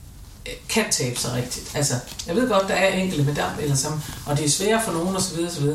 øh, 0.47 0.53
kan 0.69 0.85
tabe 0.91 1.17
sig 1.19 1.33
rigtigt. 1.33 1.71
Altså, 1.75 1.95
jeg 2.27 2.37
ved 2.37 2.49
godt, 2.49 2.69
der 2.69 2.75
er 2.75 2.95
enkelte 2.95 3.25
med 3.25 3.35
dam, 3.35 3.51
eller 3.61 3.77
som, 3.77 4.03
og 4.27 4.39
det 4.39 4.45
er 4.45 4.51
svært 4.51 4.85
for 4.85 4.93
nogen 4.93 5.17
osv. 5.17 5.39
osv. 5.47 5.67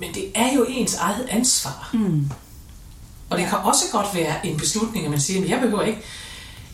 Men 0.00 0.14
det 0.14 0.24
er 0.34 0.54
jo 0.54 0.66
ens 0.68 0.94
eget 0.94 1.26
ansvar. 1.30 1.90
Mm. 1.92 2.30
Og 3.30 3.38
det 3.38 3.46
kan 3.46 3.58
også 3.58 3.84
godt 3.92 4.06
være 4.14 4.46
en 4.46 4.56
beslutning, 4.56 5.04
at 5.04 5.10
man 5.10 5.20
siger, 5.20 5.42
at 5.42 5.50
jeg 5.50 5.60
behøver 5.60 5.82
ikke, 5.82 5.98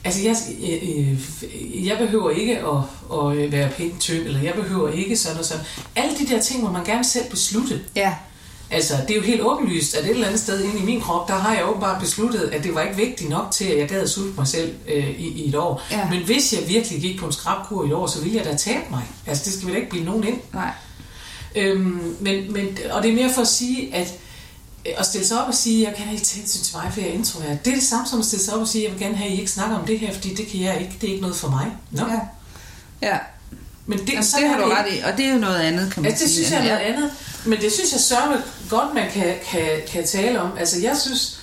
altså 0.04 0.22
jeg, 0.22 0.36
øh, 0.62 1.86
jeg 1.86 1.98
behøver 1.98 2.30
ikke 2.30 2.58
at, 2.58 2.78
at 3.12 3.36
øh, 3.36 3.52
være 3.52 3.70
pænt 3.70 4.00
tynd, 4.00 4.26
eller 4.26 4.40
jeg 4.40 4.54
behøver 4.54 4.88
ikke 4.92 5.16
sådan 5.16 5.38
og 5.38 5.44
sådan. 5.44 5.64
Alle 5.96 6.18
de 6.18 6.26
der 6.26 6.40
ting 6.40 6.62
må 6.62 6.70
man 6.70 6.84
gerne 6.84 7.04
selv 7.04 7.30
beslutte. 7.30 7.80
Ja. 7.96 8.14
Altså, 8.70 8.94
det 9.08 9.10
er 9.10 9.16
jo 9.16 9.22
helt 9.22 9.40
åbenlyst, 9.42 9.94
at 9.94 10.04
et 10.04 10.10
eller 10.10 10.26
andet 10.26 10.40
sted 10.40 10.64
inde 10.64 10.78
i 10.78 10.82
min 10.82 11.00
krop, 11.00 11.28
der 11.28 11.34
har 11.34 11.54
jeg 11.54 11.68
åbenbart 11.68 12.00
besluttet, 12.00 12.40
at 12.40 12.64
det 12.64 12.74
var 12.74 12.82
ikke 12.82 12.96
vigtigt 12.96 13.30
nok 13.30 13.50
til, 13.50 13.64
at 13.64 13.78
jeg 13.78 13.88
gad 13.88 14.00
at 14.00 14.10
sulte 14.10 14.34
mig 14.38 14.46
selv 14.46 14.74
øh, 14.88 15.10
i, 15.10 15.28
i 15.28 15.48
et 15.48 15.54
år. 15.54 15.82
Ja. 15.90 16.10
Men 16.10 16.22
hvis 16.22 16.52
jeg 16.52 16.68
virkelig 16.68 17.00
gik 17.00 17.20
på 17.20 17.26
en 17.26 17.32
skrabkur 17.32 17.84
i 17.84 17.86
et 17.86 17.94
år, 17.94 18.06
så 18.06 18.20
ville 18.22 18.36
jeg 18.36 18.44
da 18.44 18.56
tabe 18.56 18.84
mig. 18.90 19.02
Altså, 19.26 19.44
det 19.44 19.52
skal 19.52 19.68
vel 19.68 19.76
ikke 19.76 19.90
blive 19.90 20.04
nogen 20.04 20.24
ind. 20.24 20.38
Nej. 20.52 20.70
Øhm, 21.56 22.16
men, 22.20 22.52
men, 22.52 22.78
og 22.90 23.02
det 23.02 23.10
er 23.10 23.14
mere 23.14 23.32
for 23.34 23.42
at 23.42 23.48
sige, 23.48 23.94
at 23.94 24.14
øh, 24.86 24.92
at 24.98 25.06
stille 25.06 25.26
sig 25.26 25.42
op 25.42 25.48
og 25.48 25.54
sige, 25.54 25.88
jeg 25.88 25.94
kan 25.96 26.12
ikke 26.12 26.24
tage 26.24 26.40
hensyn 26.40 26.62
til 26.62 26.76
mig, 26.76 26.90
for 26.92 27.00
jeg 27.00 27.10
er 27.10 27.14
introvert. 27.14 27.64
Det 27.64 27.70
er 27.70 27.74
det 27.74 27.84
samme 27.84 28.06
som 28.06 28.18
at 28.18 28.24
stille 28.24 28.44
sig 28.44 28.54
op 28.54 28.60
og 28.60 28.68
sige, 28.68 28.84
jeg 28.84 28.92
vil 28.92 29.00
gerne 29.00 29.16
have, 29.16 29.30
at 29.30 29.36
I 29.36 29.40
ikke 29.40 29.50
snakker 29.50 29.76
om 29.78 29.86
det 29.86 29.98
her, 29.98 30.12
fordi 30.14 30.34
det 30.34 30.46
kan 30.46 30.60
jeg 30.60 30.80
ikke, 30.80 30.92
det 31.00 31.06
er 31.06 31.10
ikke 31.10 31.20
noget 31.22 31.36
for 31.36 31.48
mig. 31.48 31.66
Nå. 31.90 32.02
Ja. 32.06 32.20
Ja. 33.08 33.18
Men 33.86 33.98
det, 33.98 34.24
sådan 34.24 34.42
det 34.42 34.50
har 34.50 34.64
du 34.64 34.70
det 34.70 34.78
ret 34.78 34.86
i, 34.92 34.98
og 34.98 35.16
det 35.16 35.24
er 35.26 35.32
jo 35.32 35.38
noget 35.38 35.58
andet, 35.58 35.92
kan 35.92 36.02
man 36.02 36.10
Altså, 36.10 36.24
det 36.24 36.32
sige. 36.32 36.44
synes 36.44 36.52
jeg 36.52 36.58
er 36.58 36.74
noget 36.74 36.80
ja. 36.80 36.92
andet. 36.92 37.10
Men 37.46 37.60
det 37.60 37.72
synes 37.72 37.92
jeg 37.92 38.00
sørme 38.00 38.42
godt, 38.70 38.94
man 38.94 39.10
kan, 39.10 39.34
kan, 39.50 39.68
kan 39.92 40.06
tale 40.06 40.40
om. 40.40 40.50
Altså, 40.58 40.80
jeg 40.80 40.96
synes... 40.96 41.40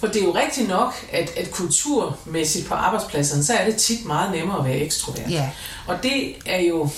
For 0.00 0.06
det 0.06 0.16
er 0.16 0.24
jo 0.24 0.34
rigtigt 0.34 0.68
nok, 0.68 0.94
at, 1.12 1.30
at 1.36 1.50
kulturmæssigt 1.50 2.66
på 2.66 2.74
arbejdspladserne, 2.74 3.44
så 3.44 3.54
er 3.54 3.64
det 3.64 3.76
tit 3.76 4.04
meget 4.04 4.30
nemmere 4.32 4.58
at 4.58 4.64
være 4.64 4.78
ekstrovert. 4.78 5.30
Ja. 5.30 5.50
Og 5.86 6.02
det 6.02 6.34
er 6.46 6.60
jo... 6.60 6.88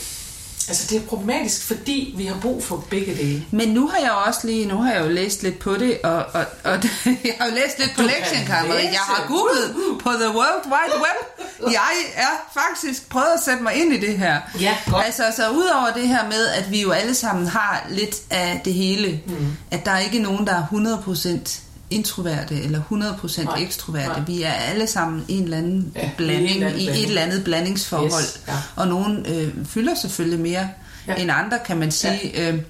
Altså, 0.68 0.86
det 0.90 1.02
er 1.02 1.06
problematisk, 1.06 1.62
fordi 1.66 2.14
vi 2.16 2.26
har 2.26 2.36
brug 2.42 2.64
for 2.64 2.84
begge 2.90 3.14
dele. 3.14 3.44
Men 3.50 3.68
nu 3.68 3.88
har 3.88 3.98
jeg 3.98 4.10
også 4.10 4.46
lige, 4.46 4.66
nu 4.66 4.76
har 4.76 4.92
jeg 4.92 5.04
jo 5.04 5.08
læst 5.08 5.42
lidt 5.42 5.58
på 5.58 5.74
det, 5.76 5.98
og, 6.04 6.16
og, 6.16 6.44
og 6.64 6.72
jeg 7.04 7.34
har 7.40 7.46
jo 7.46 7.54
læst 7.54 7.78
lidt 7.78 7.92
på 7.96 8.02
lektienkammeret. 8.02 8.82
Jeg 8.82 9.00
har 9.00 9.24
googlet 9.28 9.74
på 10.02 10.10
The 10.10 10.28
World 10.28 10.64
Wide 10.64 10.96
Web. 10.96 11.48
Jeg 11.72 11.90
er 12.14 12.60
faktisk 12.60 13.08
prøvet 13.08 13.34
at 13.34 13.40
sætte 13.44 13.62
mig 13.62 13.74
ind 13.74 13.92
i 13.92 14.00
det 14.00 14.18
her. 14.18 14.40
Ja, 14.60 14.76
godt. 14.90 15.06
Altså, 15.06 15.22
så 15.36 15.50
udover 15.50 15.92
det 15.92 16.08
her 16.08 16.24
med, 16.28 16.46
at 16.46 16.70
vi 16.70 16.82
jo 16.82 16.90
alle 16.90 17.14
sammen 17.14 17.46
har 17.46 17.86
lidt 17.90 18.16
af 18.30 18.60
det 18.64 18.74
hele, 18.74 19.20
mm. 19.26 19.56
at 19.70 19.84
der 19.84 19.90
er 19.90 19.98
ikke 19.98 20.18
nogen, 20.18 20.46
der 20.46 20.54
er 20.54 20.98
100% 21.42 21.60
introverte 21.90 22.62
eller 22.62 22.80
100% 22.92 23.44
Nej, 23.44 23.62
ekstroverte. 23.62 24.08
nej. 24.08 24.20
Vi 24.26 24.42
er 24.42 24.52
alle 24.52 24.86
sammen 24.86 25.24
en 25.28 25.44
eller 25.44 25.56
anden 25.56 25.92
Ja, 25.96 26.00
en 26.02 26.10
blanding, 26.16 26.50
eller 26.50 26.66
anden 26.66 26.80
i 26.80 26.88
et 26.88 27.02
eller 27.04 27.22
andet 27.22 27.44
blandingsforhold. 27.44 28.22
Yes, 28.22 28.40
ja. 28.48 28.52
Og 28.76 28.88
nogen 28.88 29.26
øh, 29.28 29.66
fylder 29.66 29.94
selvfølgelig 29.94 30.40
mere. 30.40 30.68
Ja. 31.06 31.14
end 31.14 31.30
andre, 31.30 31.58
kan 31.66 31.76
man 31.76 31.90
sige. 31.90 32.30
Ja. 32.34 32.52
Øh, 32.52 32.60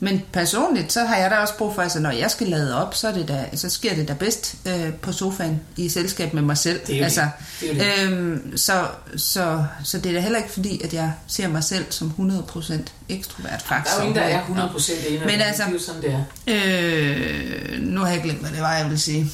men 0.00 0.22
personligt, 0.32 0.92
så 0.92 1.04
har 1.04 1.16
jeg 1.16 1.30
da 1.30 1.36
også 1.36 1.54
brug 1.56 1.74
for, 1.74 1.82
altså 1.82 2.00
når 2.00 2.10
jeg 2.10 2.30
skal 2.30 2.46
lade 2.48 2.82
op, 2.82 2.94
så, 2.94 3.08
er 3.08 3.12
det 3.12 3.28
da, 3.28 3.56
så 3.56 3.70
sker 3.70 3.94
det 3.94 4.08
da 4.08 4.12
bedst 4.12 4.54
øh, 4.66 4.92
på 4.94 5.12
sofaen 5.12 5.60
i 5.76 5.88
selskab 5.88 6.34
med 6.34 6.42
mig 6.42 6.58
selv. 6.58 6.80
Det 6.86 7.00
er 7.00 7.04
altså, 7.04 7.28
det. 7.60 7.70
Det 7.76 7.86
er 8.00 8.04
Øhm, 8.10 8.56
så, 8.56 8.86
så, 9.16 9.64
så 9.84 9.98
det 9.98 10.06
er 10.10 10.12
da 10.14 10.20
heller 10.20 10.38
ikke 10.38 10.50
fordi, 10.52 10.80
at 10.84 10.94
jeg 10.94 11.12
ser 11.26 11.48
mig 11.48 11.64
selv 11.64 11.84
som 11.90 12.12
100% 12.58 12.72
ekstrovert, 13.08 13.50
Der 13.52 13.58
faktisk. 13.58 13.96
er 13.96 14.00
jo 14.02 14.08
ingen, 14.08 14.16
der 14.22 14.28
er 14.28 14.40
Nå. 14.48 14.62
100% 14.78 15.06
enig. 15.08 15.20
Men 15.26 15.40
altså- 15.40 15.62
Det 15.62 15.68
er 15.68 15.72
jo 15.72 15.78
sådan, 15.78 16.02
det 16.02 16.12
er. 16.12 16.24
Øh, 16.46 17.80
nu 17.82 18.00
har 18.00 18.08
jeg 18.12 18.22
glemt, 18.22 18.40
hvad 18.40 18.50
det 18.50 18.60
var, 18.60 18.74
jeg 18.76 18.84
ville 18.84 18.98
sige. 19.00 19.30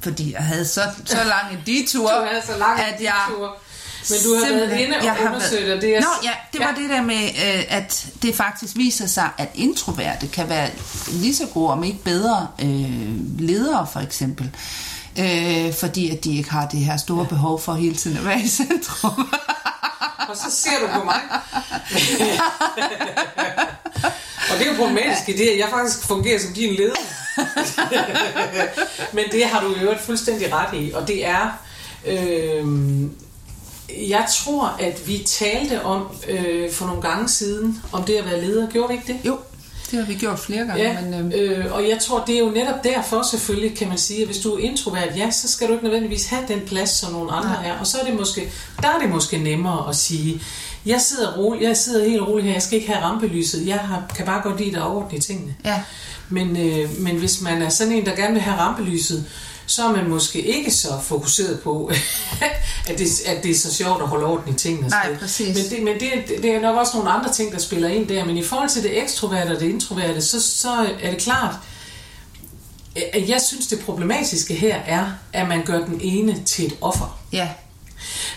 Fordi 0.00 0.32
jeg 0.32 0.42
havde 0.42 0.64
så, 0.64 0.80
så 1.04 1.16
lang 1.16 1.52
en 1.52 1.58
detur, 1.76 2.10
så 2.46 2.58
lang 2.58 2.78
en 2.80 2.94
at 2.94 3.00
jeg... 3.02 3.12
detur. 3.28 3.56
Men 4.10 4.18
du 4.24 4.34
har 4.34 4.40
været 4.40 4.48
simpelthen- 4.60 4.86
inde 4.86 4.96
og 4.98 5.04
jeg 5.04 5.16
undersøgt, 5.26 5.62
været- 5.62 5.74
og 5.76 5.82
det 5.82 5.96
er... 5.96 6.00
Nå 6.00 6.06
ja, 6.22 6.30
det 6.52 6.60
var 6.60 6.74
det 6.80 6.90
der 6.90 7.02
med, 7.02 7.24
øh, 7.24 7.64
at 7.68 8.06
det 8.22 8.34
faktisk 8.34 8.76
viser 8.76 9.06
sig, 9.06 9.28
at 9.38 9.48
introverte 9.54 10.28
kan 10.28 10.48
være 10.48 10.70
lige 11.08 11.36
så 11.36 11.46
gode, 11.46 11.72
om 11.72 11.84
ikke 11.84 12.02
bedre, 12.04 12.48
øh, 12.62 13.40
ledere 13.40 13.86
for 13.92 14.00
eksempel. 14.00 14.50
Øh, 15.18 15.74
fordi 15.74 16.10
at 16.10 16.24
de 16.24 16.36
ikke 16.36 16.50
har 16.50 16.66
det 16.66 16.80
her 16.80 16.96
store 16.96 17.26
behov 17.26 17.60
for 17.60 17.74
hele 17.74 17.94
tiden 17.96 18.16
at 18.16 18.24
være 18.24 18.40
i 18.40 18.48
centrum. 18.48 19.32
Og 20.28 20.36
så 20.36 20.50
ser 20.50 20.70
du 20.80 20.86
på 20.98 21.04
mig. 21.04 21.20
og 24.50 24.58
det 24.58 24.66
er 24.66 24.70
jo 24.72 24.76
problematisk 24.78 25.28
i 25.28 25.32
det, 25.32 25.48
at 25.48 25.58
jeg 25.58 25.68
faktisk 25.70 26.06
fungerer 26.06 26.38
som 26.40 26.52
din 26.54 26.74
leder. 26.74 26.94
Men 29.16 29.24
det 29.32 29.44
har 29.44 29.60
du 29.60 29.74
jo 29.82 29.94
fuldstændig 30.06 30.52
ret 30.52 30.80
i, 30.80 30.92
og 30.94 31.08
det 31.08 31.26
er... 31.26 31.58
Øh, 32.06 32.64
jeg 34.08 34.26
tror, 34.38 34.76
at 34.80 35.08
vi 35.08 35.22
talte 35.26 35.82
om 35.82 36.06
øh, 36.28 36.72
for 36.72 36.86
nogle 36.86 37.02
gange 37.02 37.28
siden, 37.28 37.82
om 37.92 38.02
det 38.04 38.14
at 38.14 38.24
være 38.24 38.40
leder. 38.40 38.70
Gjorde 38.70 38.88
vi 38.88 38.94
ikke 38.94 39.12
det? 39.12 39.28
jo, 39.28 39.38
det 39.90 39.98
har 39.98 40.06
vi 40.06 40.14
gjort 40.14 40.38
flere 40.38 40.66
gange. 40.66 40.82
Ja, 40.82 41.00
men, 41.00 41.32
øh, 41.32 41.64
øh, 41.66 41.72
og 41.74 41.88
jeg 41.88 41.98
tror, 42.00 42.24
det 42.26 42.34
er 42.34 42.38
jo 42.38 42.50
netop 42.50 42.84
derfor 42.84 43.22
selvfølgelig, 43.22 43.78
kan 43.78 43.88
man 43.88 43.98
sige, 43.98 44.20
at 44.20 44.26
hvis 44.26 44.38
du 44.38 44.54
er 44.54 44.58
introvert, 44.58 45.08
ja, 45.16 45.30
så 45.30 45.48
skal 45.48 45.68
du 45.68 45.72
ikke 45.72 45.84
nødvendigvis 45.84 46.26
have 46.26 46.42
den 46.48 46.60
plads, 46.66 46.90
som 46.90 47.12
nogle 47.12 47.32
andre 47.32 47.48
Nej. 47.48 47.68
er. 47.68 47.78
Og 47.78 47.86
så 47.86 47.98
er 48.00 48.04
det 48.04 48.14
måske, 48.14 48.48
der 48.82 48.88
er 48.88 48.98
det 48.98 49.08
måske 49.08 49.38
nemmere 49.38 49.88
at 49.88 49.96
sige, 49.96 50.42
jeg 50.86 51.00
sidder, 51.00 51.36
rolig, 51.36 51.62
jeg 51.62 51.76
sidder 51.76 52.08
helt 52.08 52.22
roligt 52.22 52.46
her, 52.46 52.52
jeg 52.52 52.62
skal 52.62 52.78
ikke 52.78 52.92
have 52.92 53.04
rampelyset, 53.04 53.66
jeg 53.66 53.78
har, 53.78 54.02
kan 54.16 54.26
bare 54.26 54.42
godt 54.42 54.60
lide 54.60 54.76
at 54.76 54.82
overordne 54.82 55.20
tingene. 55.20 55.54
ja, 55.64 55.82
Men, 56.28 56.56
øh, 56.56 57.00
men 57.00 57.16
hvis 57.16 57.40
man 57.40 57.62
er 57.62 57.68
sådan 57.68 57.92
en, 57.92 58.06
der 58.06 58.16
gerne 58.16 58.32
vil 58.32 58.42
have 58.42 58.56
rampelyset, 58.56 59.24
så 59.66 59.84
er 59.84 59.92
man 59.92 60.08
måske 60.08 60.40
ikke 60.40 60.70
så 60.70 60.88
fokuseret 61.02 61.60
på, 61.60 61.90
at, 62.88 62.98
det, 62.98 63.06
at 63.26 63.42
det 63.42 63.50
er 63.50 63.54
så 63.54 63.74
sjovt 63.74 64.02
at 64.02 64.08
holde 64.08 64.26
orden 64.26 64.54
i 64.54 64.56
tingene. 64.56 64.88
Nej, 64.88 65.16
præcis. 65.16 65.56
Men, 65.56 65.64
det, 65.70 65.82
men 65.84 66.00
det, 66.00 66.42
det 66.42 66.54
er 66.54 66.60
nok 66.60 66.76
også 66.76 66.96
nogle 66.96 67.10
andre 67.10 67.32
ting, 67.32 67.52
der 67.52 67.58
spiller 67.58 67.88
ind 67.88 68.08
der. 68.08 68.24
Men 68.24 68.36
i 68.36 68.42
forhold 68.42 68.68
til 68.68 68.82
det 68.82 69.02
ekstroverte 69.02 69.50
og 69.50 69.60
det 69.60 69.68
introverte, 69.68 70.22
så, 70.22 70.42
så 70.42 70.86
er 71.02 71.10
det 71.10 71.20
klart, 71.20 71.54
at 73.12 73.28
jeg 73.28 73.40
synes, 73.40 73.66
det 73.66 73.80
problematiske 73.80 74.54
her 74.54 74.76
er, 74.76 75.10
at 75.32 75.48
man 75.48 75.64
gør 75.64 75.84
den 75.84 76.00
ene 76.00 76.42
til 76.44 76.66
et 76.66 76.76
offer. 76.80 77.18
ja, 77.32 77.48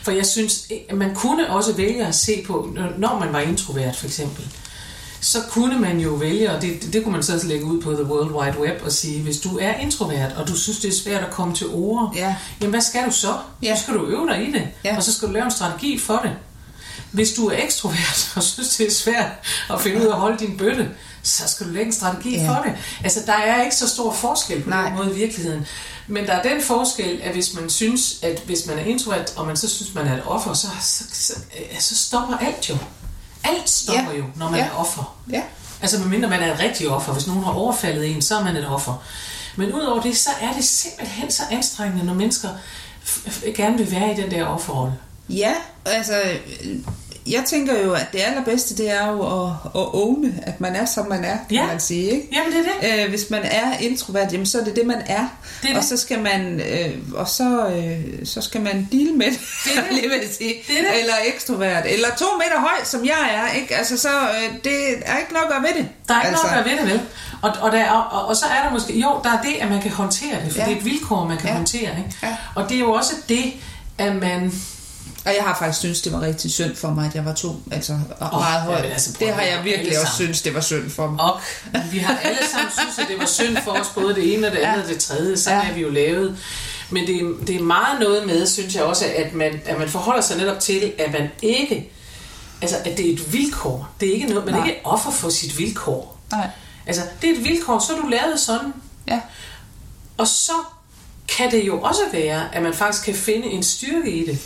For 0.03 0.11
jeg 0.11 0.25
synes, 0.25 0.67
man 0.93 1.15
kunne 1.15 1.49
også 1.49 1.73
vælge 1.73 2.05
at 2.05 2.15
se 2.15 2.43
på, 2.47 2.75
når 2.97 3.19
man 3.19 3.33
var 3.33 3.39
introvert 3.39 3.95
for 3.95 4.05
eksempel, 4.05 4.47
så 5.21 5.37
kunne 5.49 5.79
man 5.79 5.99
jo 5.99 6.09
vælge, 6.09 6.51
og 6.51 6.61
det, 6.61 6.93
det, 6.93 7.03
kunne 7.03 7.11
man 7.11 7.23
så 7.23 7.33
også 7.33 7.47
lægge 7.47 7.65
ud 7.65 7.81
på 7.81 7.91
The 7.93 8.03
World 8.03 8.31
Wide 8.31 8.59
Web 8.61 8.81
og 8.85 8.91
sige, 8.91 9.21
hvis 9.21 9.37
du 9.37 9.57
er 9.57 9.73
introvert, 9.73 10.31
og 10.37 10.47
du 10.47 10.55
synes, 10.57 10.79
det 10.79 10.87
er 10.89 10.93
svært 11.03 11.23
at 11.23 11.31
komme 11.31 11.55
til 11.55 11.67
ord, 11.67 12.13
Ja. 12.15 12.35
jamen 12.61 12.69
hvad 12.71 12.81
skal 12.81 13.05
du 13.05 13.11
så? 13.11 13.33
Ja. 13.63 13.75
Så 13.75 13.81
skal 13.83 13.93
du 13.93 14.05
øve 14.05 14.27
dig 14.27 14.47
i 14.47 14.51
det, 14.51 14.67
Ja. 14.83 14.97
og 14.97 15.03
så 15.03 15.13
skal 15.13 15.27
du 15.27 15.33
lave 15.33 15.45
en 15.45 15.51
strategi 15.51 15.99
for 15.99 16.17
det. 16.23 16.31
Hvis 17.11 17.31
du 17.33 17.47
er 17.47 17.57
ekstrovert 17.63 18.31
og 18.35 18.43
synes, 18.43 18.77
det 18.77 18.87
er 18.87 18.91
svært 18.91 19.31
at 19.73 19.81
finde 19.81 19.97
ud 20.01 20.05
af 20.05 20.09
at 20.13 20.19
holde 20.19 20.37
din 20.39 20.57
bøtte, 20.57 20.89
så 21.23 21.43
skal 21.47 21.65
du 21.67 21.71
lægge 21.71 21.85
en 21.87 21.93
strategi 21.93 22.35
Ja. 22.35 22.49
for 22.49 22.63
det. 22.63 22.73
Altså, 23.03 23.19
der 23.25 23.33
er 23.33 23.63
ikke 23.63 23.75
så 23.75 23.87
stor 23.89 24.13
forskel 24.13 24.61
på 24.63 24.69
Nej. 24.69 24.87
den 24.87 24.97
måde 24.97 25.11
i 25.11 25.15
virkeligheden. 25.15 25.65
Men 26.07 26.25
der 26.25 26.33
er 26.33 26.43
den 26.43 26.61
forskel, 26.61 27.19
at 27.23 27.33
hvis 27.33 27.53
man 27.53 27.69
synes, 27.69 28.15
at 28.23 28.41
hvis 28.45 28.65
man 28.65 28.79
er 28.79 28.83
introvert, 28.83 29.33
og 29.35 29.45
man 29.47 29.57
så 29.57 29.69
synes, 29.69 29.93
man 29.95 30.07
er 30.07 30.13
et 30.17 30.23
offer, 30.25 30.53
så, 30.53 30.67
så, 30.81 31.03
så, 31.13 31.33
så 31.79 31.95
stopper 31.97 32.37
alt 32.37 32.69
jo. 32.69 32.77
Alt 33.43 33.69
stopper 33.69 34.11
Ja. 34.11 34.17
jo, 34.17 34.23
når 34.35 34.49
man 34.49 34.59
Ja. 34.59 34.65
er 34.65 34.71
offer. 34.71 35.15
Ja. 35.31 35.41
Altså 35.81 35.99
medmindre 35.99 36.29
man 36.29 36.39
er 36.39 36.53
et 36.53 36.59
rigtigt 36.59 36.89
offer. 36.89 37.13
Hvis 37.13 37.27
nogen 37.27 37.43
har 37.43 37.51
overfaldet 37.51 38.07
en, 38.15 38.21
så 38.21 38.37
er 38.37 38.43
man 38.43 38.55
et 38.55 38.67
offer. 38.67 39.03
Men 39.55 39.73
udover 39.73 40.01
det, 40.01 40.17
så 40.17 40.29
er 40.41 40.53
det 40.53 40.63
simpelthen 40.63 41.31
så 41.31 41.43
anstrengende, 41.51 42.05
når 42.05 42.13
mennesker 42.13 42.49
gerne 43.55 43.77
vil 43.77 43.91
være 43.91 44.13
i 44.13 44.21
den 44.21 44.31
der 44.31 44.45
offerrolle. 44.45 44.93
Ja, 45.29 45.53
altså, 45.85 46.21
jeg 47.31 47.43
tænker 47.45 47.79
jo, 47.85 47.93
at 47.93 48.05
det 48.13 48.19
allerbedste, 48.19 48.77
det 48.77 48.91
er 48.91 49.07
jo 49.11 49.45
at, 49.45 49.51
at 49.75 49.87
åbne, 49.93 50.33
at 50.41 50.61
man 50.61 50.75
er, 50.75 50.85
som 50.85 51.07
man 51.09 51.23
er, 51.23 51.37
kan 51.49 51.57
Ja. 51.57 51.65
man 51.65 51.79
sige, 51.79 52.03
ikke? 52.11 52.27
Jamen 52.35 52.51
det 52.53 52.65
er 52.81 52.97
det. 52.97 53.03
Øh, 53.03 53.09
hvis 53.09 53.29
man 53.29 53.41
er 53.43 53.77
introvert, 53.79 54.33
jamen 54.33 54.45
så 54.45 54.59
er 54.59 54.63
det 54.63 54.75
det, 54.75 54.85
man 54.85 55.01
er. 55.05 55.27
Det 55.61 55.69
er 55.71 55.75
og 55.75 55.81
det. 55.81 55.89
så 55.89 55.97
skal 55.97 56.19
man, 56.21 56.61
øh, 56.61 56.91
og 57.13 57.27
så, 57.27 57.67
øh, 57.67 58.25
så 58.25 58.41
skal 58.41 58.61
man 58.61 58.87
deal 58.91 59.13
med 59.15 59.25
det, 59.25 59.39
Det 59.65 59.71
er 59.77 59.81
det. 60.01 60.03
vil 60.11 60.29
sige. 60.37 60.53
Det 60.67 60.77
er 60.79 60.81
det. 60.91 60.99
Eller 60.99 61.13
ekstrovert. 61.33 61.83
Eller 61.85 62.07
to 62.17 62.25
meter 62.37 62.59
høj, 62.59 62.83
som 62.83 63.05
jeg 63.05 63.29
er, 63.33 63.55
ikke? 63.61 63.75
Altså, 63.75 63.97
så 63.97 64.09
øh, 64.09 64.53
det 64.63 64.73
er 65.05 65.17
ikke 65.17 65.33
noget 65.33 65.45
at 65.45 65.51
gøre 65.51 65.61
ved 65.61 65.83
det. 65.83 65.89
Der 66.07 66.13
er 66.13 66.21
ikke 66.21 66.27
altså, 66.29 66.43
noget 66.47 66.59
at 66.59 66.65
gøre 66.65 66.73
ved 66.73 66.81
det, 66.83 66.91
vel? 66.93 67.01
Og, 67.41 67.51
og, 67.61 67.71
der 67.71 67.77
er, 67.79 67.91
og, 67.91 68.27
og 68.27 68.35
så 68.35 68.45
er 68.45 68.63
der 68.63 68.71
måske, 68.71 68.99
jo, 68.99 69.09
der 69.23 69.29
er 69.29 69.41
det, 69.41 69.53
at 69.61 69.69
man 69.69 69.81
kan 69.81 69.91
håndtere 69.91 70.35
det, 70.45 70.51
for 70.53 70.59
Ja. 70.59 70.65
det 70.65 70.73
er 70.73 70.77
et 70.77 70.85
vilkår, 70.85 71.25
man 71.27 71.37
kan 71.37 71.49
ja. 71.49 71.55
håndtere. 71.55 71.81
Ikke? 71.97 72.15
Ja. 72.23 72.35
Og 72.55 72.69
det 72.69 72.75
er 72.75 72.79
jo 72.79 72.91
også 72.91 73.11
det, 73.29 73.53
at 73.97 74.15
man... 74.15 74.53
Og 75.25 75.35
jeg 75.35 75.43
har 75.43 75.55
faktisk 75.59 75.79
synes 75.79 76.01
det 76.01 76.11
var 76.13 76.21
rigtig 76.21 76.51
synd 76.51 76.75
for 76.75 76.89
mig, 76.89 77.05
at 77.07 77.15
jeg 77.15 77.25
var 77.25 77.33
to, 77.33 77.55
altså 77.71 77.93
oh, 77.93 78.31
meget 78.39 78.61
høj. 78.61 78.75
jamen, 78.75 78.91
altså, 78.91 79.15
det 79.19 79.33
har 79.33 79.41
jeg 79.41 79.63
virkelig 79.63 79.87
også 79.99 80.11
sammen. 80.11 80.15
synes 80.15 80.41
det 80.41 80.53
var 80.53 80.61
synd 80.61 80.89
for 80.89 81.07
mig. 81.09 81.19
Og 81.23 81.39
vi 81.91 81.97
har 81.97 82.17
alle 82.17 82.39
sammen 82.51 82.71
synes, 82.79 82.99
at 82.99 83.05
det 83.07 83.19
var 83.19 83.25
synd 83.25 83.57
for 83.63 83.71
os, 83.71 83.87
både 83.95 84.15
det 84.15 84.33
ene 84.33 84.47
og 84.47 84.53
det 84.53 84.59
andet 84.59 84.77
Ja. 84.77 84.83
og 84.83 84.89
det 84.89 84.99
tredje. 84.99 85.37
Sådan 85.37 85.59
Ja. 85.59 85.65
ja. 85.65 85.71
er 85.71 85.75
vi 85.75 85.81
jo 85.81 85.89
lavet. 85.89 86.37
Men 86.89 87.07
det, 87.07 87.15
er- 87.15 87.45
det 87.47 87.55
er 87.55 87.63
meget 87.63 87.99
noget 87.99 88.27
med, 88.27 88.47
synes 88.47 88.75
jeg 88.75 88.83
også, 88.83 89.05
at 89.15 89.33
man, 89.33 89.61
at 89.65 89.79
man 89.79 89.89
forholder 89.89 90.21
sig 90.21 90.37
netop 90.37 90.59
til, 90.59 90.93
at 90.99 91.11
man 91.11 91.29
ikke... 91.41 91.91
Altså, 92.61 92.77
at 92.85 92.97
det 92.97 93.09
er 93.09 93.13
et 93.13 93.33
vilkår. 93.33 93.89
Det 93.99 94.09
er 94.09 94.13
ikke 94.13 94.27
noget, 94.27 94.45
man 94.45 94.53
er 94.53 94.57
Nej. 94.59 94.67
ikke 94.67 94.79
offer 94.83 95.11
for 95.11 95.29
sit 95.29 95.57
vilkår. 95.57 96.19
Nej. 96.31 96.47
Altså, 96.87 97.01
det 97.21 97.29
er 97.29 97.33
et 97.37 97.43
vilkår, 97.43 97.79
så 97.79 97.93
er 97.93 98.01
du 98.01 98.07
lavet 98.07 98.39
sådan. 98.39 98.73
Ja. 99.07 99.19
Og 100.17 100.27
så 100.27 100.51
kan 101.37 101.51
det 101.51 101.67
jo 101.67 101.81
også 101.81 102.01
være, 102.13 102.55
at 102.55 102.63
man 102.63 102.73
faktisk 102.73 103.05
kan 103.05 103.15
finde 103.15 103.47
en 103.47 103.63
styrke 103.63 104.11
i 104.11 104.25
det. 104.25 104.39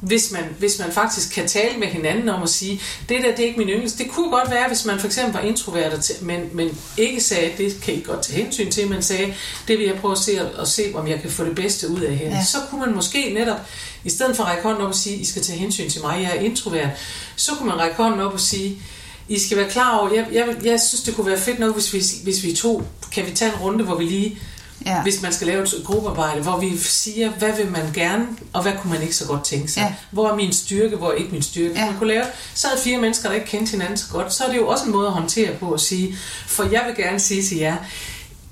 Hvis 0.00 0.30
man, 0.30 0.44
hvis 0.58 0.78
man 0.78 0.92
faktisk 0.92 1.34
kan 1.34 1.48
tale 1.48 1.78
med 1.78 1.88
hinanden 1.88 2.28
om 2.28 2.42
at 2.42 2.48
sige, 2.48 2.80
det 3.08 3.22
der, 3.22 3.30
det 3.30 3.40
er 3.40 3.46
ikke 3.46 3.58
min 3.58 3.68
yndlings. 3.68 3.92
Det 3.92 4.10
kunne 4.10 4.30
godt 4.30 4.50
være, 4.50 4.68
hvis 4.68 4.84
man 4.84 4.98
for 4.98 5.06
eksempel 5.06 5.32
var 5.32 5.40
introvert, 5.40 6.10
men, 6.20 6.40
men 6.52 6.78
ikke 6.96 7.20
sagde, 7.20 7.52
det 7.58 7.80
kan 7.82 7.94
I 7.94 8.00
godt 8.00 8.22
tage 8.22 8.42
hensyn 8.42 8.70
til, 8.70 8.88
men 8.88 9.02
sagde, 9.02 9.34
det 9.68 9.78
vil 9.78 9.86
jeg 9.86 9.96
prøve 9.96 10.12
at 10.12 10.18
se, 10.18 10.58
og 10.58 10.68
se 10.68 10.92
om 10.94 11.08
jeg 11.08 11.20
kan 11.20 11.30
få 11.30 11.44
det 11.44 11.54
bedste 11.54 11.88
ud 11.88 12.00
af 12.00 12.16
her. 12.16 12.28
Ja. 12.28 12.44
Så 12.44 12.58
kunne 12.70 12.80
man 12.80 12.94
måske 12.94 13.34
netop, 13.34 13.58
i 14.04 14.10
stedet 14.10 14.36
for 14.36 14.44
at 14.44 14.50
række 14.50 14.62
hånden 14.62 14.82
op 14.82 14.88
og 14.88 14.94
sige, 14.94 15.16
I 15.16 15.24
skal 15.24 15.42
tage 15.42 15.58
hensyn 15.58 15.90
til 15.90 16.00
mig, 16.00 16.22
jeg 16.22 16.36
er 16.36 16.40
introvert, 16.40 16.88
så 17.36 17.52
kunne 17.54 17.68
man 17.68 17.78
række 17.78 17.96
hånden 17.96 18.20
op 18.20 18.32
og 18.32 18.40
sige, 18.40 18.82
I 19.28 19.38
skal 19.38 19.56
være 19.56 19.70
klar 19.70 19.98
over, 19.98 20.14
jeg, 20.14 20.26
jeg, 20.32 20.56
jeg 20.64 20.80
synes, 20.80 21.02
det 21.02 21.14
kunne 21.14 21.26
være 21.26 21.38
fedt 21.38 21.58
nok, 21.58 21.74
hvis 21.74 21.92
vi, 21.92 22.02
hvis 22.22 22.42
vi 22.42 22.54
to, 22.54 22.82
kan 23.12 23.26
vi 23.26 23.30
tage 23.30 23.52
en 23.52 23.58
runde, 23.58 23.84
hvor 23.84 23.96
vi 23.96 24.04
lige 24.04 24.38
Ja. 24.86 25.02
hvis 25.02 25.22
man 25.22 25.32
skal 25.32 25.46
lave 25.46 25.62
et 25.62 25.74
gruppearbejde, 25.84 26.42
hvor 26.42 26.58
vi 26.60 26.78
siger, 26.78 27.30
hvad 27.30 27.52
vil 27.56 27.70
man 27.70 27.92
gerne, 27.94 28.26
og 28.52 28.62
hvad 28.62 28.72
kunne 28.82 28.92
man 28.92 29.02
ikke 29.02 29.14
så 29.16 29.26
godt 29.26 29.44
tænke 29.44 29.68
sig. 29.72 29.80
Ja. 29.80 29.94
Hvor 30.10 30.28
er 30.28 30.34
min 30.34 30.52
styrke, 30.52 30.96
hvor 30.96 31.08
er 31.10 31.14
ikke 31.14 31.30
min 31.32 31.42
styrke. 31.42 31.74
Ja. 31.80 31.86
Man 31.86 31.98
kunne 31.98 32.08
lave, 32.08 32.24
så 32.54 32.68
er 32.68 32.78
fire 32.84 32.98
mennesker, 32.98 33.28
der 33.28 33.34
ikke 33.34 33.46
kendte 33.46 33.70
hinanden 33.70 33.96
så 33.96 34.04
godt, 34.12 34.32
så 34.32 34.44
er 34.44 34.48
det 34.48 34.56
jo 34.56 34.68
også 34.68 34.84
en 34.84 34.92
måde 34.92 35.06
at 35.06 35.12
håndtere 35.12 35.54
på 35.60 35.72
at 35.72 35.80
sige, 35.80 36.16
for 36.46 36.64
jeg 36.64 36.82
vil 36.86 37.04
gerne 37.04 37.20
sige 37.20 37.42
til 37.42 37.56
jer, 37.56 37.76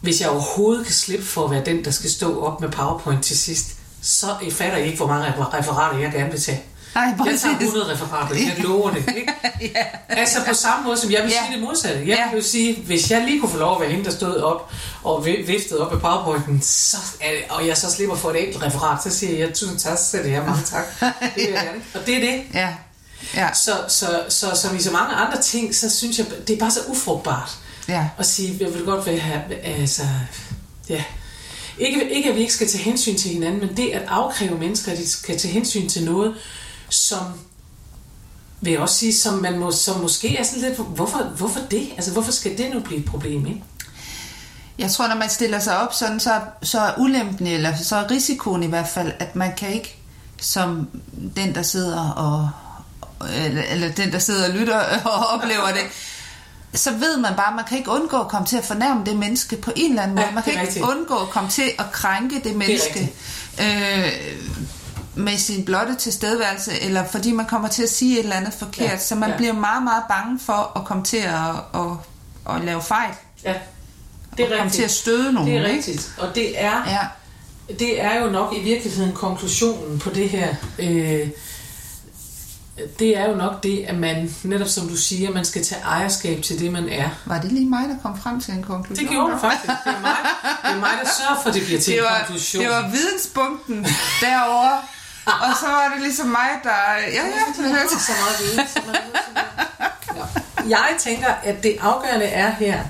hvis 0.01 0.21
jeg 0.21 0.29
overhovedet 0.29 0.85
kan 0.87 0.95
slippe 0.95 1.25
for 1.25 1.45
at 1.45 1.51
være 1.51 1.63
den, 1.65 1.85
der 1.85 1.91
skal 1.91 2.11
stå 2.11 2.41
op 2.45 2.61
med 2.61 2.69
PowerPoint 2.69 3.25
til 3.25 3.39
sidst, 3.39 3.67
så 4.03 4.27
fatter 4.51 4.79
I 4.79 4.85
ikke, 4.85 4.97
hvor 4.97 5.07
mange 5.07 5.27
refer- 5.29 5.59
referater 5.59 5.99
jeg 5.99 6.13
gerne 6.13 6.31
vil 6.31 6.41
tage. 6.41 6.63
Nej, 6.97 7.05
Jeg 7.05 7.41
tager 7.41 7.55
præcis. 7.55 7.67
100 7.69 7.93
referater, 7.93 8.35
jeg 8.37 8.55
lover 8.59 8.91
det. 8.91 9.05
Ikke? 9.17 9.33
ja. 9.77 9.85
Altså 10.09 10.39
på 10.49 10.55
samme 10.55 10.85
måde, 10.85 10.97
som 10.99 11.11
jeg 11.13 11.23
vil 11.23 11.31
Ja. 11.31 11.37
sige 11.47 11.57
det 11.57 11.63
modsatte. 11.65 11.99
Jeg 12.01 12.07
Ja. 12.31 12.35
vil 12.35 12.45
sige, 12.45 12.77
hvis 12.87 13.11
jeg 13.11 13.25
lige 13.25 13.41
kunne 13.41 13.51
få 13.51 13.59
lov 13.59 13.75
at 13.75 13.81
være 13.81 13.91
hende, 13.91 14.05
der 14.05 14.11
stod 14.11 14.37
op 14.37 14.71
og 15.05 15.27
vi- 15.27 15.45
viftede 15.47 15.81
op 15.87 15.93
med 15.93 16.01
powerpointen, 16.01 16.61
så 16.63 16.97
det, 17.21 17.29
og 17.49 17.67
jeg 17.67 17.77
så 17.77 17.91
slipper 17.91 18.17
for 18.17 18.31
et 18.31 18.45
enkelt 18.47 18.63
referat, 18.63 19.03
så 19.03 19.11
siger 19.19 19.39
jeg, 19.39 19.55
tusind 19.55 19.79
tak, 19.79 19.99
så 19.99 20.17
det 20.23 20.31
her, 20.31 20.47
mange 20.47 20.63
tak. 20.65 20.85
Det 21.01 21.13
vil 21.37 21.45
jeg 21.45 21.63
gerne. 21.65 21.81
Og 21.95 22.01
det 22.07 22.17
er 22.17 22.21
det. 22.33 22.43
Ja. 22.55 22.69
Ja. 23.35 23.53
Så, 23.55 23.73
så, 23.89 24.23
så, 24.29 24.47
som 24.63 24.77
i 24.77 24.83
så 24.83 24.91
mange 24.93 25.15
andre 25.15 25.43
ting, 25.43 25.75
så 25.75 25.91
synes 25.91 26.19
jeg, 26.19 26.27
det 26.49 26.55
er 26.55 26.59
bare 26.61 26.71
så 26.71 26.81
ufrugtbart 26.89 27.51
Ja. 27.89 28.09
at 28.19 28.27
sige, 28.27 28.57
jeg 28.61 28.75
vil 28.75 28.85
godt 28.85 29.07
være 29.07 29.19
her, 29.19 29.41
altså, 29.65 30.03
ja. 30.89 31.05
Ikke, 31.79 32.11
ikke 32.11 32.29
at 32.31 32.35
vi 32.37 32.41
ikke 32.41 32.53
skal 32.53 32.69
tage 32.69 32.85
hensyn 32.85 33.17
til 33.17 33.31
hinanden, 33.31 33.61
men 33.61 33.77
det 33.77 33.91
at 33.91 34.03
afkræve 34.09 34.59
mennesker, 34.59 34.93
at 34.93 34.99
de 34.99 35.09
skal 35.11 35.39
tage 35.39 35.53
hensyn 35.55 35.89
til 35.89 36.05
noget, 36.05 36.35
som 36.89 37.23
vil 38.61 38.73
jeg 38.73 38.81
også 38.81 38.95
sige, 38.95 39.15
som 39.15 39.35
man 39.35 39.59
må, 39.59 39.73
som 39.73 40.01
måske 40.01 40.37
er 40.37 40.43
sådan 40.43 40.61
lidt, 40.63 40.79
hvorfor, 40.79 41.23
hvorfor 41.23 41.61
det? 41.71 41.89
Altså, 41.97 42.13
hvorfor 42.13 42.33
skal 42.33 42.59
det 42.59 42.71
nu 42.75 42.81
blive 42.81 43.01
et 43.01 43.05
problem, 43.05 43.47
ikke? 43.47 43.63
Jeg 44.79 44.91
tror, 44.91 45.09
når 45.09 45.17
man 45.17 45.31
stiller 45.31 45.59
sig 45.59 45.79
op 45.79 45.95
sådan, 45.95 46.21
så, 46.21 46.41
så 46.63 46.81
er 46.81 46.93
ulempen, 46.99 47.47
eller 47.47 47.77
så 47.77 47.97
er 47.97 48.11
risikoen 48.11 48.63
i 48.63 48.67
hvert 48.67 48.89
fald, 48.89 49.13
at 49.19 49.37
man 49.37 49.55
kan 49.57 49.73
ikke, 49.73 49.97
som 50.41 50.89
den, 51.37 51.55
der 51.55 51.63
sidder 51.63 52.11
og 52.11 52.51
eller, 53.35 53.63
eller 53.63 53.93
den, 53.93 54.13
der 54.13 54.19
sidder 54.19 54.49
og 54.49 54.55
lytter 54.55 54.79
og 55.13 55.27
oplever 55.27 55.67
det, 55.67 55.83
så 56.75 56.91
ved 56.93 57.17
man 57.17 57.35
bare, 57.37 57.49
at 57.49 57.55
man 57.57 57.65
kan 57.65 57.79
ikke 57.79 57.91
undgå 57.91 58.17
at 58.17 58.29
komme 58.29 58.47
til 58.47 58.57
at 58.57 58.65
fornærme 58.65 59.05
det 59.05 59.17
menneske 59.17 59.57
på 59.57 59.73
en 59.77 59.91
eller 59.91 60.03
anden 60.03 60.15
måde. 60.15 60.27
Ja, 60.27 60.33
man 60.33 60.43
kan 60.43 60.53
det 60.53 60.61
ikke 60.61 60.67
rigtigt. 60.67 60.85
undgå 60.85 61.15
at 61.15 61.29
komme 61.29 61.51
til 61.51 61.71
at 61.79 61.93
krænke 61.93 62.41
det 62.45 62.57
menneske 62.57 63.13
øh, 63.61 64.13
med 65.17 65.39
sin 65.39 65.65
blotte 65.65 65.95
tilstedeværelse, 65.95 66.81
eller 66.81 67.05
fordi 67.09 67.33
man 67.33 67.47
kommer 67.47 67.69
til 67.69 67.83
at 67.83 67.91
sige 67.91 68.19
et 68.19 68.23
eller 68.23 68.37
andet 68.37 68.55
forkert. 68.55 68.91
Ja, 68.91 68.99
Så 68.99 69.15
man 69.15 69.31
ja. 69.31 69.37
bliver 69.37 69.53
meget, 69.53 69.83
meget 69.83 70.03
bange 70.09 70.39
for 70.41 70.73
at 70.79 70.85
komme 70.85 71.05
til 71.05 71.17
at, 71.17 71.51
at, 71.75 72.57
at 72.57 72.65
lave 72.65 72.83
fejl. 72.83 73.11
Ja, 73.45 73.55
Det 74.37 74.53
er 74.53 74.57
komme 74.57 74.71
til 74.71 74.83
at 74.83 74.91
støde 74.91 75.33
nogen. 75.33 75.49
Det 75.51 75.59
er 75.59 75.65
ikke? 75.67 75.77
rigtigt. 75.77 76.13
Og 76.19 76.35
det 76.35 76.63
er, 76.65 76.83
Ja. 76.87 77.07
det 77.75 78.03
er 78.05 78.21
jo 78.25 78.31
nok 78.31 78.55
i 78.57 78.61
virkeligheden 78.63 79.13
konklusionen 79.13 79.99
på 79.99 80.11
det 80.11 80.29
her. 80.29 80.55
Øh, 80.79 81.29
det 82.99 83.19
er 83.19 83.29
jo 83.31 83.37
nok 83.37 83.63
det, 83.63 83.85
at 83.89 83.95
man, 83.99 84.35
netop 84.43 84.69
som 84.69 84.89
du 84.89 84.97
siger, 84.97 85.31
man 85.33 85.45
skal 85.45 85.65
tage 85.65 85.81
ejerskab 85.83 86.43
til 86.43 86.59
det, 86.59 86.73
man 86.73 86.89
er. 86.89 87.09
Var 87.27 87.41
det 87.41 87.53
lige 87.53 87.67
mig, 87.69 87.89
der 87.89 87.97
kom 88.03 88.21
frem 88.21 88.41
til 88.41 88.55
en 88.55 88.63
konklusion? 88.63 89.05
Det 89.07 89.13
gjorde 89.13 89.33
du 89.33 89.39
faktisk. 89.39 89.65
Det 89.67 89.73
er 89.85 90.01
mig, 90.01 90.17
det 90.63 90.71
er 90.71 90.77
mig 90.81 90.91
der 91.03 91.11
sørger 91.19 91.43
for, 91.43 91.49
at 91.49 91.55
det 91.55 91.65
bliver 91.65 91.81
til 91.81 91.93
Det 91.93 91.99
en 91.99 92.05
var, 92.05 92.19
konklusion. 92.19 92.63
det 92.63 92.71
var 92.71 92.89
videnspunkten 92.91 93.87
derovre, 94.21 94.79
og 95.27 95.53
så 95.61 95.67
var 95.67 95.91
det 95.95 96.03
ligesom 96.03 96.27
mig, 96.27 96.49
der... 96.63 96.71
Ja, 97.13 97.25
ja, 97.25 97.53
så 97.55 97.63
meget 97.63 98.41
viden. 98.41 98.67
Så 98.69 98.81
meget 98.87 99.03
viden. 99.05 99.17
Ja. 100.17 100.23
Jeg 100.69 100.89
tænker, 100.99 101.29
at 101.43 101.63
det 101.63 101.77
afgørende 101.81 102.27
er 102.27 102.51
her, 102.51 102.81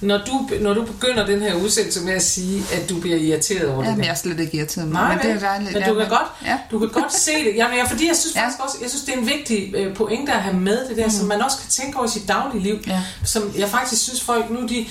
når 0.00 0.18
du, 0.18 0.48
når 0.60 0.74
du 0.74 0.84
begynder 0.84 1.26
den 1.26 1.42
her 1.42 1.54
udsendelse 1.54 2.00
med 2.00 2.12
at 2.12 2.22
sige, 2.22 2.62
at 2.72 2.88
du 2.90 3.00
bliver 3.00 3.16
irriteret 3.16 3.68
over 3.68 3.78
det 3.78 3.84
Jamen, 3.84 3.98
der. 3.98 4.04
jeg 4.04 4.10
er 4.12 4.16
slet 4.16 4.40
ikke 4.40 4.56
irriteret 4.56 4.88
mig, 4.88 5.02
Nej, 5.02 5.14
men 5.16 5.24
det 5.26 5.30
er 5.30 5.38
dejligt. 5.48 5.72
Men 5.72 5.82
ja, 5.82 5.88
du 5.88 5.94
kan, 5.94 6.08
godt, 6.08 6.26
Ja. 6.44 6.58
du 6.70 6.78
kan 6.78 6.88
godt 6.88 7.12
se 7.14 7.30
det. 7.44 7.52
Jamen, 7.56 7.76
ja, 7.76 7.84
fordi 7.84 8.08
jeg 8.08 8.16
synes 8.16 8.36
Ja. 8.36 8.42
faktisk 8.42 8.60
også, 8.62 8.76
jeg 8.82 8.90
synes, 8.90 9.04
det 9.04 9.14
er 9.14 9.18
en 9.18 9.26
vigtig 9.26 9.74
øh, 9.76 9.96
pointe 9.96 10.32
at 10.32 10.42
have 10.42 10.56
med 10.56 10.88
det 10.88 10.96
der, 10.96 11.04
mm. 11.04 11.10
som 11.10 11.26
man 11.26 11.42
også 11.42 11.58
kan 11.58 11.68
tænke 11.70 11.96
over 11.98 12.06
i 12.06 12.10
sit 12.10 12.28
daglige 12.28 12.62
liv. 12.62 12.78
Ja. 12.86 13.00
Som 13.24 13.52
jeg 13.58 13.68
faktisk 13.68 14.02
synes, 14.02 14.20
folk 14.22 14.50
nu, 14.50 14.66
de, 14.66 14.86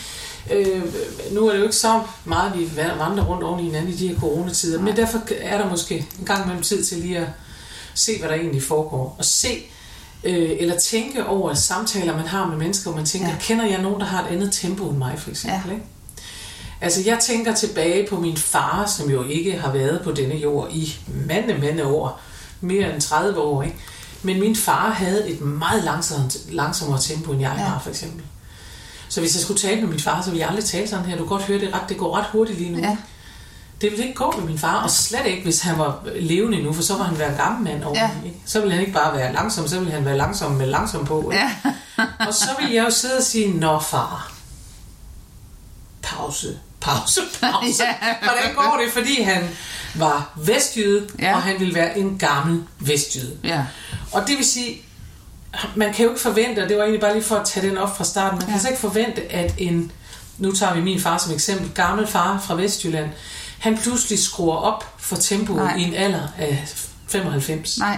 øh, 0.52 0.84
nu 1.32 1.48
er 1.48 1.52
det 1.52 1.60
jo 1.60 1.64
ikke 1.64 1.76
så 1.76 2.02
meget, 2.26 2.58
vi 2.60 2.70
vandrer 2.78 3.26
rundt 3.26 3.44
oven 3.44 3.60
i 3.60 3.64
hinanden 3.64 3.94
i 3.94 3.96
de 3.96 4.08
her 4.08 4.20
coronatider, 4.20 4.82
men 4.82 4.96
derfor 4.96 5.22
er 5.42 5.58
der 5.58 5.70
måske 5.70 6.08
en 6.20 6.26
gang 6.26 6.44
imellem 6.44 6.64
tid 6.64 6.84
til 6.86 6.98
lige 6.98 7.18
at 7.18 7.28
se, 7.94 8.20
hvad 8.20 8.30
der 8.30 8.36
egentlig 8.36 8.64
foregår. 8.64 9.16
Og 9.20 9.26
se, 9.26 9.64
øh, 10.24 10.50
eller 10.60 10.78
tænke 10.80 11.26
over 11.26 11.54
samtaler, 11.54 12.18
man 12.18 12.28
har 12.28 12.48
med 12.48 12.58
mennesker, 12.58 12.90
hvor 12.90 12.98
man 12.98 13.06
tænker, 13.06 13.28
Ja. 13.30 13.36
kender 13.40 13.66
jeg 13.66 13.82
nogen, 13.82 14.00
der 14.00 14.06
har 14.06 14.24
et 14.24 14.28
andet 14.32 14.52
tempo 14.54 14.90
end 14.90 14.98
mig, 14.98 15.16
for 15.20 15.30
eksempel, 15.30 15.62
Ja. 15.70 15.74
ikke? 15.74 15.86
Altså, 16.82 17.02
jeg 17.06 17.20
tænker 17.20 17.56
tilbage 17.56 18.08
på 18.08 18.20
min 18.20 18.38
far, 18.38 18.86
som 18.98 19.10
jo 19.10 19.24
ikke 19.24 19.60
har 19.60 19.72
været 19.72 20.02
på 20.04 20.12
denne 20.12 20.36
jord 20.36 20.70
i 20.72 20.96
mange, 21.28 21.58
mange 21.58 21.86
år. 21.86 22.20
Mere 22.62 22.94
end 22.94 23.02
30 23.02 23.40
år, 23.40 23.64
ikke? 23.64 23.76
Men 24.24 24.40
min 24.40 24.56
far 24.56 24.90
havde 24.90 25.30
et 25.30 25.42
meget 25.42 25.84
langsomt, 25.84 26.38
langsommere 26.52 27.02
tempo, 27.02 27.32
end 27.32 27.42
jeg 27.42 27.54
ja. 27.58 27.64
har, 27.64 27.80
for 27.80 27.90
eksempel. 27.90 28.22
Så 29.14 29.20
hvis 29.20 29.36
jeg 29.36 29.42
skulle 29.42 29.60
tale 29.60 29.82
med 29.82 29.90
min 29.90 30.00
far, 30.00 30.22
så 30.22 30.30
ville 30.30 30.40
jeg 30.42 30.50
aldrig 30.50 30.66
tale 30.66 30.88
sådan 30.88 31.06
her. 31.06 31.12
Du 31.18 31.24
kan 31.24 31.28
godt 31.30 31.44
høre, 31.44 31.60
det, 31.60 31.74
ret, 31.74 31.90
det 31.90 31.98
går 31.98 32.18
ret 32.18 32.26
hurtigt 32.32 32.58
lige 32.60 32.72
nu. 32.72 32.78
Ja. 32.80 32.98
Det 33.82 33.92
ville 33.92 34.04
ikke 34.06 34.16
gå 34.16 34.34
med 34.38 34.46
min 34.48 34.60
far, 34.60 34.84
og 34.84 34.90
slet 34.90 35.26
ikke, 35.26 35.44
hvis 35.44 35.62
han 35.62 35.80
var 35.80 36.00
levende 36.20 36.64
nu, 36.64 36.74
for 36.74 36.82
så 36.84 36.98
var 36.98 37.04
han 37.04 37.20
være 37.20 37.30
en 37.32 37.38
gammel 37.38 37.64
mand 37.64 37.84
over 37.84 37.96
Ja. 38.00 38.10
ikke? 38.26 38.38
Så 38.46 38.60
ville 38.60 38.72
han 38.74 38.82
ikke 38.82 38.94
bare 38.94 39.18
være 39.18 39.34
langsom, 39.34 39.68
så 39.68 39.80
ville 39.80 39.92
han 39.94 40.06
være 40.06 40.18
langsom 40.18 40.52
med 40.52 40.66
langsom 40.68 41.06
på. 41.06 41.32
Ikke? 41.32 41.44
Ja. 41.98 42.06
og 42.28 42.34
så 42.34 42.50
vil 42.60 42.72
jeg 42.72 42.86
jo 42.86 42.90
sidde 42.90 43.18
og 43.18 43.24
sige, 43.24 43.54
nå 43.60 43.80
far, 43.80 44.32
pause, 46.02 46.60
pause, 46.82 47.22
pause. 47.42 47.84
Ja. 47.84 48.16
Hvordan 48.24 48.56
går 48.56 48.82
det? 48.84 48.94
Fordi 48.94 49.22
han 49.22 49.50
var 49.96 50.32
vestjyde, 50.36 51.08
Ja. 51.20 51.36
og 51.36 51.42
han 51.42 51.60
ville 51.60 51.76
være 51.76 51.98
en 51.98 52.18
gammel 52.18 52.64
vestjyde. 52.80 53.38
Ja. 53.44 53.66
Og 54.12 54.28
det 54.28 54.38
vil 54.38 54.46
sige, 54.46 54.82
man 55.76 55.94
kan 55.94 56.04
jo 56.06 56.10
ikke 56.12 56.22
forvente, 56.22 56.64
og 56.64 56.70
det 56.70 56.78
var 56.78 56.84
egentlig 56.84 57.02
bare 57.02 57.14
lige 57.14 57.24
for 57.24 57.36
at 57.36 57.46
tage 57.48 57.70
den 57.70 57.78
op 57.78 57.98
fra 57.98 58.04
starten, 58.04 58.32
man 58.36 58.40
kan 58.42 58.50
Ja. 58.50 58.54
altså 58.54 58.68
ikke 58.70 58.82
forvente, 58.82 59.32
at 59.32 59.54
en, 59.58 59.92
nu 60.38 60.52
tager 60.52 60.74
vi 60.74 60.82
min 60.82 61.00
far 61.00 61.18
som 61.18 61.34
eksempel, 61.34 61.72
gammel 61.76 62.08
far 62.08 62.40
fra 62.40 62.56
Vestjylland, 62.56 63.10
han 63.60 63.78
pludselig 63.78 64.20
skruer 64.20 64.56
op 64.56 64.96
for 65.00 65.16
tempoet 65.16 65.58
Nej. 65.64 65.76
i 65.76 65.82
en 65.84 65.94
alder 65.94 66.28
af 66.38 66.68
95. 67.08 67.78
Nej. 67.80 67.98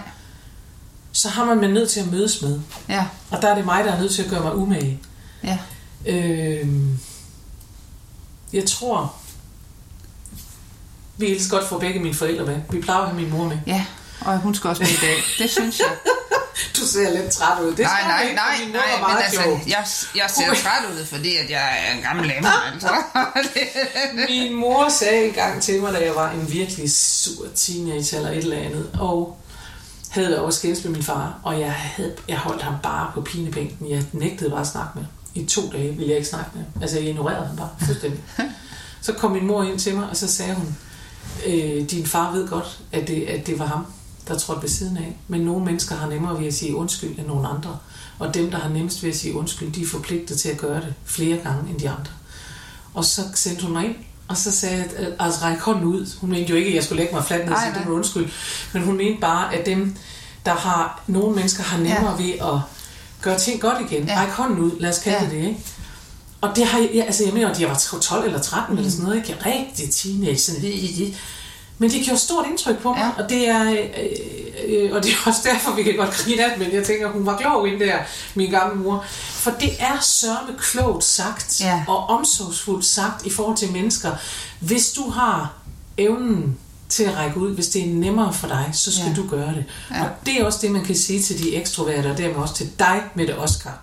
Så 1.11 1.29
har 1.29 1.45
man 1.45 1.57
man 1.57 1.69
nødt 1.69 1.89
til 1.89 1.99
at 1.99 2.11
mødes 2.11 2.41
med. 2.41 2.59
Ja. 2.89 3.05
Og 3.31 3.41
der 3.41 3.47
er 3.47 3.55
det 3.55 3.65
mig, 3.65 3.83
der 3.85 3.91
er 3.93 3.99
nødt 3.99 4.11
til 4.13 4.23
at 4.23 4.29
gøre 4.29 4.43
mig 4.43 4.55
umage. 4.55 4.99
Ja. 5.43 5.57
Øh, 6.05 6.67
jeg 8.53 8.65
tror, 8.65 9.13
vi 11.17 11.25
elsker 11.25 11.57
godt 11.57 11.69
få 11.69 11.79
begge 11.79 11.99
mine 11.99 12.13
forældre 12.15 12.45
med. 12.45 12.57
Vi 12.69 12.81
plejer 12.81 13.01
at 13.01 13.07
have 13.09 13.21
min 13.21 13.29
mor 13.31 13.43
med. 13.47 13.57
Ja. 13.67 13.85
Og 14.21 14.37
hun 14.39 14.55
skal 14.55 14.69
også 14.69 14.81
med 14.83 14.89
i 14.89 14.97
dag. 15.01 15.15
Det 15.37 15.49
synes 15.49 15.79
jeg. 15.79 15.87
Du 16.81 16.87
ser 16.87 17.21
lidt 17.21 17.31
træt 17.31 17.63
ud. 17.63 17.71
Det 17.71 17.79
nej, 17.79 18.01
nej, 18.07 18.23
ikke, 18.23 18.35
nej, 18.35 18.55
nej, 18.71 19.01
var 19.01 19.07
men 19.07 19.17
altså, 19.23 19.41
klog. 19.41 19.61
jeg, 19.67 19.85
jeg 20.15 20.29
ser 20.29 20.53
træt 20.63 20.91
ud, 20.93 21.05
fordi 21.05 21.35
at 21.35 21.49
jeg 21.49 21.77
er 21.87 21.97
en 21.97 22.01
gammel 22.03 22.27
lammer, 22.27 22.71
altså. 22.73 22.89
Min 24.29 24.53
mor 24.53 24.89
sagde 24.89 25.27
engang 25.27 25.61
til 25.61 25.81
mig, 25.81 25.93
da 25.93 26.05
jeg 26.05 26.15
var 26.15 26.31
en 26.31 26.51
virkelig 26.51 26.91
sur 26.93 27.45
teenager 27.55 28.17
eller 28.17 28.31
et 28.31 28.37
eller 28.37 28.57
andet, 28.57 28.89
og 28.99 29.37
havde 30.09 30.27
været 30.27 30.41
over 30.41 30.51
skændes 30.51 30.83
med 30.83 30.91
min 30.91 31.03
far, 31.03 31.39
og 31.43 31.59
jeg, 31.59 31.71
havde, 31.73 32.15
jeg 32.27 32.37
holdt 32.37 32.61
ham 32.61 32.73
bare 32.83 33.11
på 33.13 33.21
pinebænken. 33.21 33.89
Jeg 33.89 34.03
nægtede 34.11 34.49
bare 34.49 34.61
at 34.61 34.67
snakke 34.67 34.91
med. 34.95 35.05
I 35.33 35.45
to 35.45 35.61
dage 35.71 35.89
ville 35.89 36.07
jeg 36.07 36.17
ikke 36.17 36.29
snakke 36.29 36.49
med. 36.53 36.63
Altså, 36.81 36.99
jeg 36.99 37.07
ignorerede 37.07 37.47
ham 37.47 37.55
bare 37.57 37.69
fuldstændig. 37.85 38.23
Så 39.01 39.13
kom 39.13 39.31
min 39.31 39.47
mor 39.47 39.63
ind 39.63 39.79
til 39.79 39.95
mig, 39.95 40.09
og 40.09 40.17
så 40.17 40.27
sagde 40.27 40.53
hun, 40.53 40.75
øh, 41.45 41.89
din 41.89 42.05
far 42.05 42.31
ved 42.31 42.47
godt, 42.47 42.79
at 42.91 43.07
det, 43.07 43.25
at 43.25 43.47
det 43.47 43.59
var 43.59 43.65
ham, 43.65 43.85
der 44.27 44.37
trådte 44.37 44.61
ved 44.61 44.69
siden 44.69 44.97
af. 44.97 45.17
Men 45.27 45.41
nogle 45.41 45.65
mennesker 45.65 45.95
har 45.95 46.09
nemmere 46.09 46.39
ved 46.39 46.47
at 46.47 46.53
sige 46.53 46.75
undskyld 46.75 47.19
end 47.19 47.27
nogle 47.27 47.47
andre. 47.47 47.77
Og 48.19 48.33
dem, 48.33 48.51
der 48.51 48.57
har 48.57 48.69
nemmest 48.69 49.03
ved 49.03 49.09
at 49.09 49.15
sige 49.15 49.35
undskyld, 49.35 49.71
de 49.71 49.81
er 49.81 49.87
forpligtet 49.87 50.39
til 50.39 50.49
at 50.49 50.57
gøre 50.57 50.81
det 50.81 50.93
flere 51.05 51.37
gange 51.37 51.69
end 51.69 51.79
de 51.79 51.89
andre. 51.89 52.11
Og 52.93 53.05
så 53.05 53.21
sendte 53.35 53.63
hun 53.63 53.73
mig 53.73 53.85
ind, 53.85 53.95
og 54.27 54.37
så 54.37 54.51
sagde 54.51 54.77
jeg, 54.77 54.85
at 54.97 55.13
altså 55.19 55.43
række 55.43 55.61
hånden 55.61 55.83
ud. 55.85 56.17
Hun 56.21 56.29
mente 56.29 56.49
jo 56.49 56.55
ikke, 56.55 56.69
at 56.69 56.75
jeg 56.75 56.83
skulle 56.83 56.99
lægge 57.01 57.15
mig 57.15 57.25
fladt 57.25 57.45
ned 57.45 57.53
og 57.53 57.59
sige, 57.61 57.79
det 57.79 57.87
var 57.87 57.93
undskyld. 57.93 58.29
Men 58.73 58.83
hun 58.83 58.97
mente 58.97 59.21
bare, 59.21 59.55
at 59.55 59.65
dem, 59.65 59.95
der 60.45 60.53
har, 60.53 61.03
nogle 61.07 61.35
mennesker 61.35 61.63
har 61.63 61.77
nemmere 61.77 62.21
ja. 62.21 62.23
ved 62.23 62.33
at 62.33 62.59
gøre 63.21 63.39
ting 63.39 63.61
godt 63.61 63.91
igen. 63.91 64.07
Ja. 64.07 64.19
Række 64.19 64.33
hånden 64.33 64.59
ud, 64.59 64.71
lad 64.79 64.89
os 64.89 64.99
kalde 64.99 65.17
Ja. 65.17 65.23
det 65.25 65.31
det, 65.31 65.37
ikke? 65.37 65.59
Og 66.41 66.55
det 66.55 66.65
har 66.65 66.79
jeg, 66.79 67.05
altså 67.05 67.23
jeg 67.23 67.33
mener, 67.33 67.49
at 67.49 67.61
jeg 67.61 67.69
var 67.69 67.99
12 68.01 68.25
eller 68.25 68.39
13 68.41 68.73
mm. 68.73 68.77
eller 68.77 68.91
sådan 68.91 69.05
noget, 69.05 69.17
ikke? 69.17 69.35
Rigtig 69.45 69.89
teenage, 69.93 70.37
sådan, 70.37 70.61
men 71.77 71.91
det 71.91 72.05
gjorde 72.05 72.19
stort 72.19 72.45
indtryk 72.47 72.77
på 72.77 72.89
mig, 72.93 72.99
Ja. 73.17 73.23
og 73.23 73.29
det 73.29 73.47
er 73.49 73.71
øh, 73.71 73.77
øh, 74.67 74.91
og 74.95 75.03
det 75.03 75.11
er 75.11 75.15
også 75.27 75.39
derfor, 75.43 75.71
vi 75.71 75.83
kan 75.83 75.95
godt 75.95 76.11
grine 76.11 76.43
af 76.43 76.49
det, 76.57 76.67
men 76.67 76.75
jeg 76.77 76.85
tænker, 76.85 77.09
hun 77.11 77.25
var 77.25 77.37
klog 77.37 77.67
ind 77.67 77.79
der, 77.79 77.97
min 78.35 78.49
gamle 78.51 78.83
mor. 78.83 79.05
For 79.31 79.51
det 79.51 79.69
er 79.79 79.99
sørme 80.01 80.57
klogt 80.59 81.03
sagt, 81.03 81.61
Ja. 81.61 81.83
og 81.87 81.97
omsorgsfuldt 82.09 82.85
sagt 82.85 83.25
i 83.25 83.29
forhold 83.29 83.57
til 83.57 83.71
mennesker. 83.71 84.11
Hvis 84.59 84.91
du 84.91 85.09
har 85.09 85.53
evnen 85.97 86.57
til 86.89 87.03
at 87.03 87.17
række 87.17 87.37
ud, 87.39 87.55
hvis 87.55 87.67
det 87.67 87.81
er 87.83 87.93
nemmere 87.93 88.33
for 88.33 88.47
dig, 88.47 88.69
så 88.73 88.91
skal 88.91 89.07
Ja. 89.07 89.13
du 89.15 89.27
gøre 89.29 89.53
det. 89.55 89.65
Ja. 89.91 90.03
Og 90.03 90.09
det 90.25 90.41
er 90.41 90.45
også 90.45 90.59
det, 90.61 90.71
man 90.71 90.83
kan 90.85 90.95
sige 90.95 91.21
til 91.21 91.43
de 91.43 91.55
ekstroverte, 91.55 92.11
og 92.11 92.17
dermed 92.17 92.35
også 92.35 92.53
til 92.55 92.69
dig, 92.79 93.01
Mette 93.15 93.37
Oscar. 93.37 93.77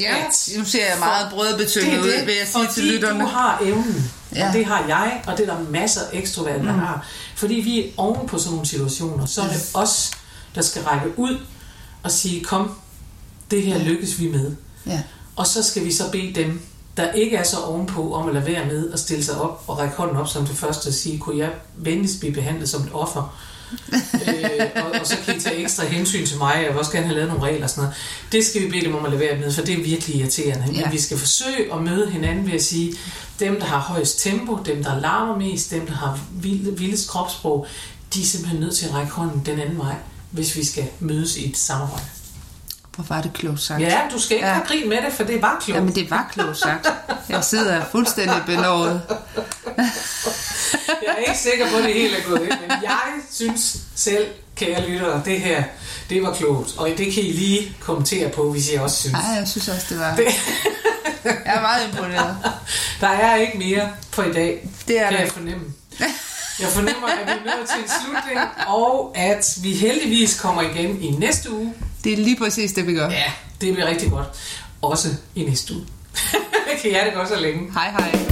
Ja, 0.00 0.16
At- 0.16 0.48
nu 0.58 0.64
ser 0.64 0.86
jeg 0.90 0.98
meget 0.98 1.30
brødbetynget 1.32 1.98
ud, 2.00 2.24
vil 2.26 2.34
jeg 2.34 2.48
sige 2.52 2.66
til 2.74 2.84
lytterne. 2.84 3.20
du 3.20 3.26
har 3.26 3.58
evnen, 3.62 4.10
Ja. 4.34 4.48
og 4.48 4.54
det 4.54 4.66
har 4.66 4.84
jeg, 4.88 5.22
og 5.26 5.38
det 5.38 5.48
er 5.48 5.54
der 5.56 5.62
masser 5.70 6.00
af 6.00 6.18
ekstroverte, 6.18 6.64
der 6.64 6.72
har. 6.72 7.06
Fordi 7.36 7.54
vi 7.54 7.80
er 7.80 7.90
oven 7.96 8.28
på 8.28 8.38
sådan 8.38 8.50
nogle 8.52 8.66
situationer, 8.66 9.26
så 9.26 9.42
er 9.42 9.48
det 9.48 9.70
os, 9.74 10.10
der 10.54 10.62
skal 10.62 10.82
række 10.82 11.18
ud 11.18 11.38
og 12.02 12.10
sige, 12.10 12.44
kom, 12.44 12.74
det 13.50 13.62
her 13.62 13.78
lykkes 13.78 14.20
vi 14.20 14.28
med. 14.28 14.52
Ja. 14.86 15.02
Og 15.36 15.46
så 15.46 15.62
skal 15.62 15.84
vi 15.84 15.92
så 15.92 16.10
bede 16.10 16.32
dem, 16.34 16.60
der 16.96 17.12
ikke 17.12 17.36
er 17.36 17.42
så 17.42 17.56
ovenpå, 17.58 18.14
om 18.14 18.28
at 18.28 18.34
lade 18.34 18.46
være 18.46 18.66
med 18.66 18.92
at 18.92 18.98
stille 18.98 19.24
sig 19.24 19.40
op 19.40 19.64
og 19.66 19.78
række 19.78 19.96
hånden 19.96 20.16
op 20.16 20.28
som 20.28 20.46
det 20.46 20.56
første 20.56 20.88
og 20.88 20.94
sige, 20.94 21.18
kunne 21.18 21.38
jeg 21.38 21.50
venligst 21.76 22.20
blive 22.20 22.34
behandlet 22.34 22.68
som 22.68 22.82
et 22.82 22.88
offer? 22.92 23.38
Øh, 24.28 24.84
og, 24.84 25.00
og 25.00 25.06
så 25.06 25.16
kan 25.24 25.36
I 25.36 25.40
tage 25.40 25.56
ekstra 25.56 25.84
hensyn 25.84 26.26
til 26.26 26.38
mig, 26.38 26.54
jeg 26.56 26.68
vil 26.68 26.78
også 26.78 26.92
gerne 26.92 27.06
have 27.06 27.14
lavet 27.14 27.28
nogle 27.28 27.44
regler 27.44 27.64
og 27.64 27.70
sådan 27.70 27.82
noget. 27.82 27.96
Det 28.32 28.44
skal 28.46 28.62
vi 28.62 28.68
bede 28.68 28.84
dem 28.84 28.94
om 28.94 29.04
at 29.04 29.10
lade 29.10 29.20
være 29.20 29.38
med, 29.38 29.52
for 29.52 29.62
det 29.62 29.78
er 29.78 29.82
virkelig 29.82 30.16
irriterende. 30.16 30.72
Ja. 30.72 30.84
Men 30.84 30.92
vi 30.92 31.00
skal 31.00 31.18
forsøge 31.18 31.74
at 31.74 31.82
møde 31.82 32.10
hinanden 32.10 32.46
ved 32.46 32.52
at 32.52 32.64
sige, 32.64 32.94
dem 33.40 33.60
der 33.60 33.66
har 33.66 33.78
højst 33.78 34.22
tempo, 34.22 34.58
dem 34.66 34.84
der 34.84 35.00
larmer 35.00 35.36
mest, 35.36 35.70
dem 35.70 35.86
der 35.86 35.94
har 35.94 36.20
vild, 36.30 36.78
vildest 36.78 37.08
kropssprog, 37.08 37.66
de 38.14 38.22
er 38.22 38.26
simpelthen 38.26 38.60
nødt 38.60 38.76
til 38.76 38.86
at 38.86 38.94
række 38.94 39.12
hånden 39.12 39.42
den 39.46 39.60
anden 39.60 39.78
vej, 39.78 39.94
hvis 40.30 40.56
vi 40.56 40.64
skal 40.64 40.84
mødes 41.00 41.36
i 41.36 41.50
et 41.50 41.56
samarbejde. 41.56 42.04
Hvor 42.96 43.04
var 43.08 43.22
det 43.22 43.32
klogt 43.32 43.60
sagt. 43.60 43.80
Ja, 43.80 44.00
du 44.12 44.18
skal 44.20 44.36
ikke 44.36 44.46
Ja. 44.46 44.52
have 44.52 44.66
grin 44.66 44.88
med 44.88 44.96
det, 44.96 45.12
for 45.12 45.24
det 45.24 45.42
var 45.42 45.58
klogt. 45.64 45.76
Jamen, 45.78 45.94
det 45.94 46.10
var 46.10 46.28
klogt 46.32 46.58
sagt. 46.58 46.86
Jeg 47.28 47.44
sidder 47.44 47.84
fuldstændig 47.92 48.36
benådet. 48.46 49.02
Jeg 49.76 49.84
er 51.08 51.16
ikke 51.28 51.38
sikker 51.38 51.70
på, 51.70 51.76
at 51.76 51.84
det 51.84 51.94
helt 51.94 52.14
er 52.18 52.22
gået 52.28 52.42
ind, 52.42 52.50
men 52.60 52.70
jeg 52.82 53.00
synes 53.32 53.76
selv, 53.94 54.26
kære 54.56 54.88
lyttere, 54.88 55.22
det 55.24 55.40
her, 55.40 55.62
det 56.10 56.22
var 56.22 56.34
klogt. 56.34 56.74
Og 56.78 56.88
det 56.88 57.14
kan 57.14 57.22
I 57.22 57.32
lige 57.32 57.76
kommentere 57.80 58.28
på, 58.28 58.52
hvis 58.52 58.70
I 58.72 58.74
også 58.74 58.96
synes. 58.96 59.12
Nej, 59.12 59.22
jeg 59.38 59.48
synes 59.48 59.68
også, 59.68 59.86
det 59.90 59.98
var... 59.98 60.18
Jeg 61.24 61.36
er 61.44 61.60
meget 61.60 61.88
imponeret. 61.88 62.36
Der 63.00 63.08
er 63.08 63.36
ikke 63.36 63.58
mere 63.58 63.88
for 64.10 64.22
i 64.22 64.32
dag, 64.32 64.68
Det 64.88 65.00
er 65.00 65.04
kan 65.08 65.12
der 65.12 65.20
jeg 65.24 65.32
fornemme. 65.32 65.64
Jeg 66.60 66.68
fornemmer, 66.68 67.08
at 67.08 67.26
vi 67.26 67.30
er 67.30 67.56
nået 67.56 67.68
til 67.68 67.82
en 67.82 67.90
slutning, 68.02 68.40
og 68.66 69.12
at 69.16 69.56
vi 69.62 69.72
heldigvis 69.74 70.40
kommer 70.40 70.62
igen 70.62 71.02
i 71.02 71.10
næste 71.10 71.50
uge. 71.52 71.74
Det 72.04 72.12
er 72.12 72.16
lige 72.16 72.36
præcis 72.36 72.72
det, 72.72 72.86
vi 72.86 72.94
gør. 72.94 73.10
Ja, 73.10 73.32
det 73.60 73.74
bliver 73.74 73.88
rigtig 73.88 74.10
godt. 74.10 74.26
Også 74.82 75.08
i 75.34 75.44
næste 75.44 75.74
uge. 75.74 75.84
kan 76.82 76.94
have 76.94 77.06
det 77.06 77.14
godt 77.14 77.28
så 77.28 77.40
længe. 77.40 77.72
Hej, 77.72 77.90
hej. 77.90 78.31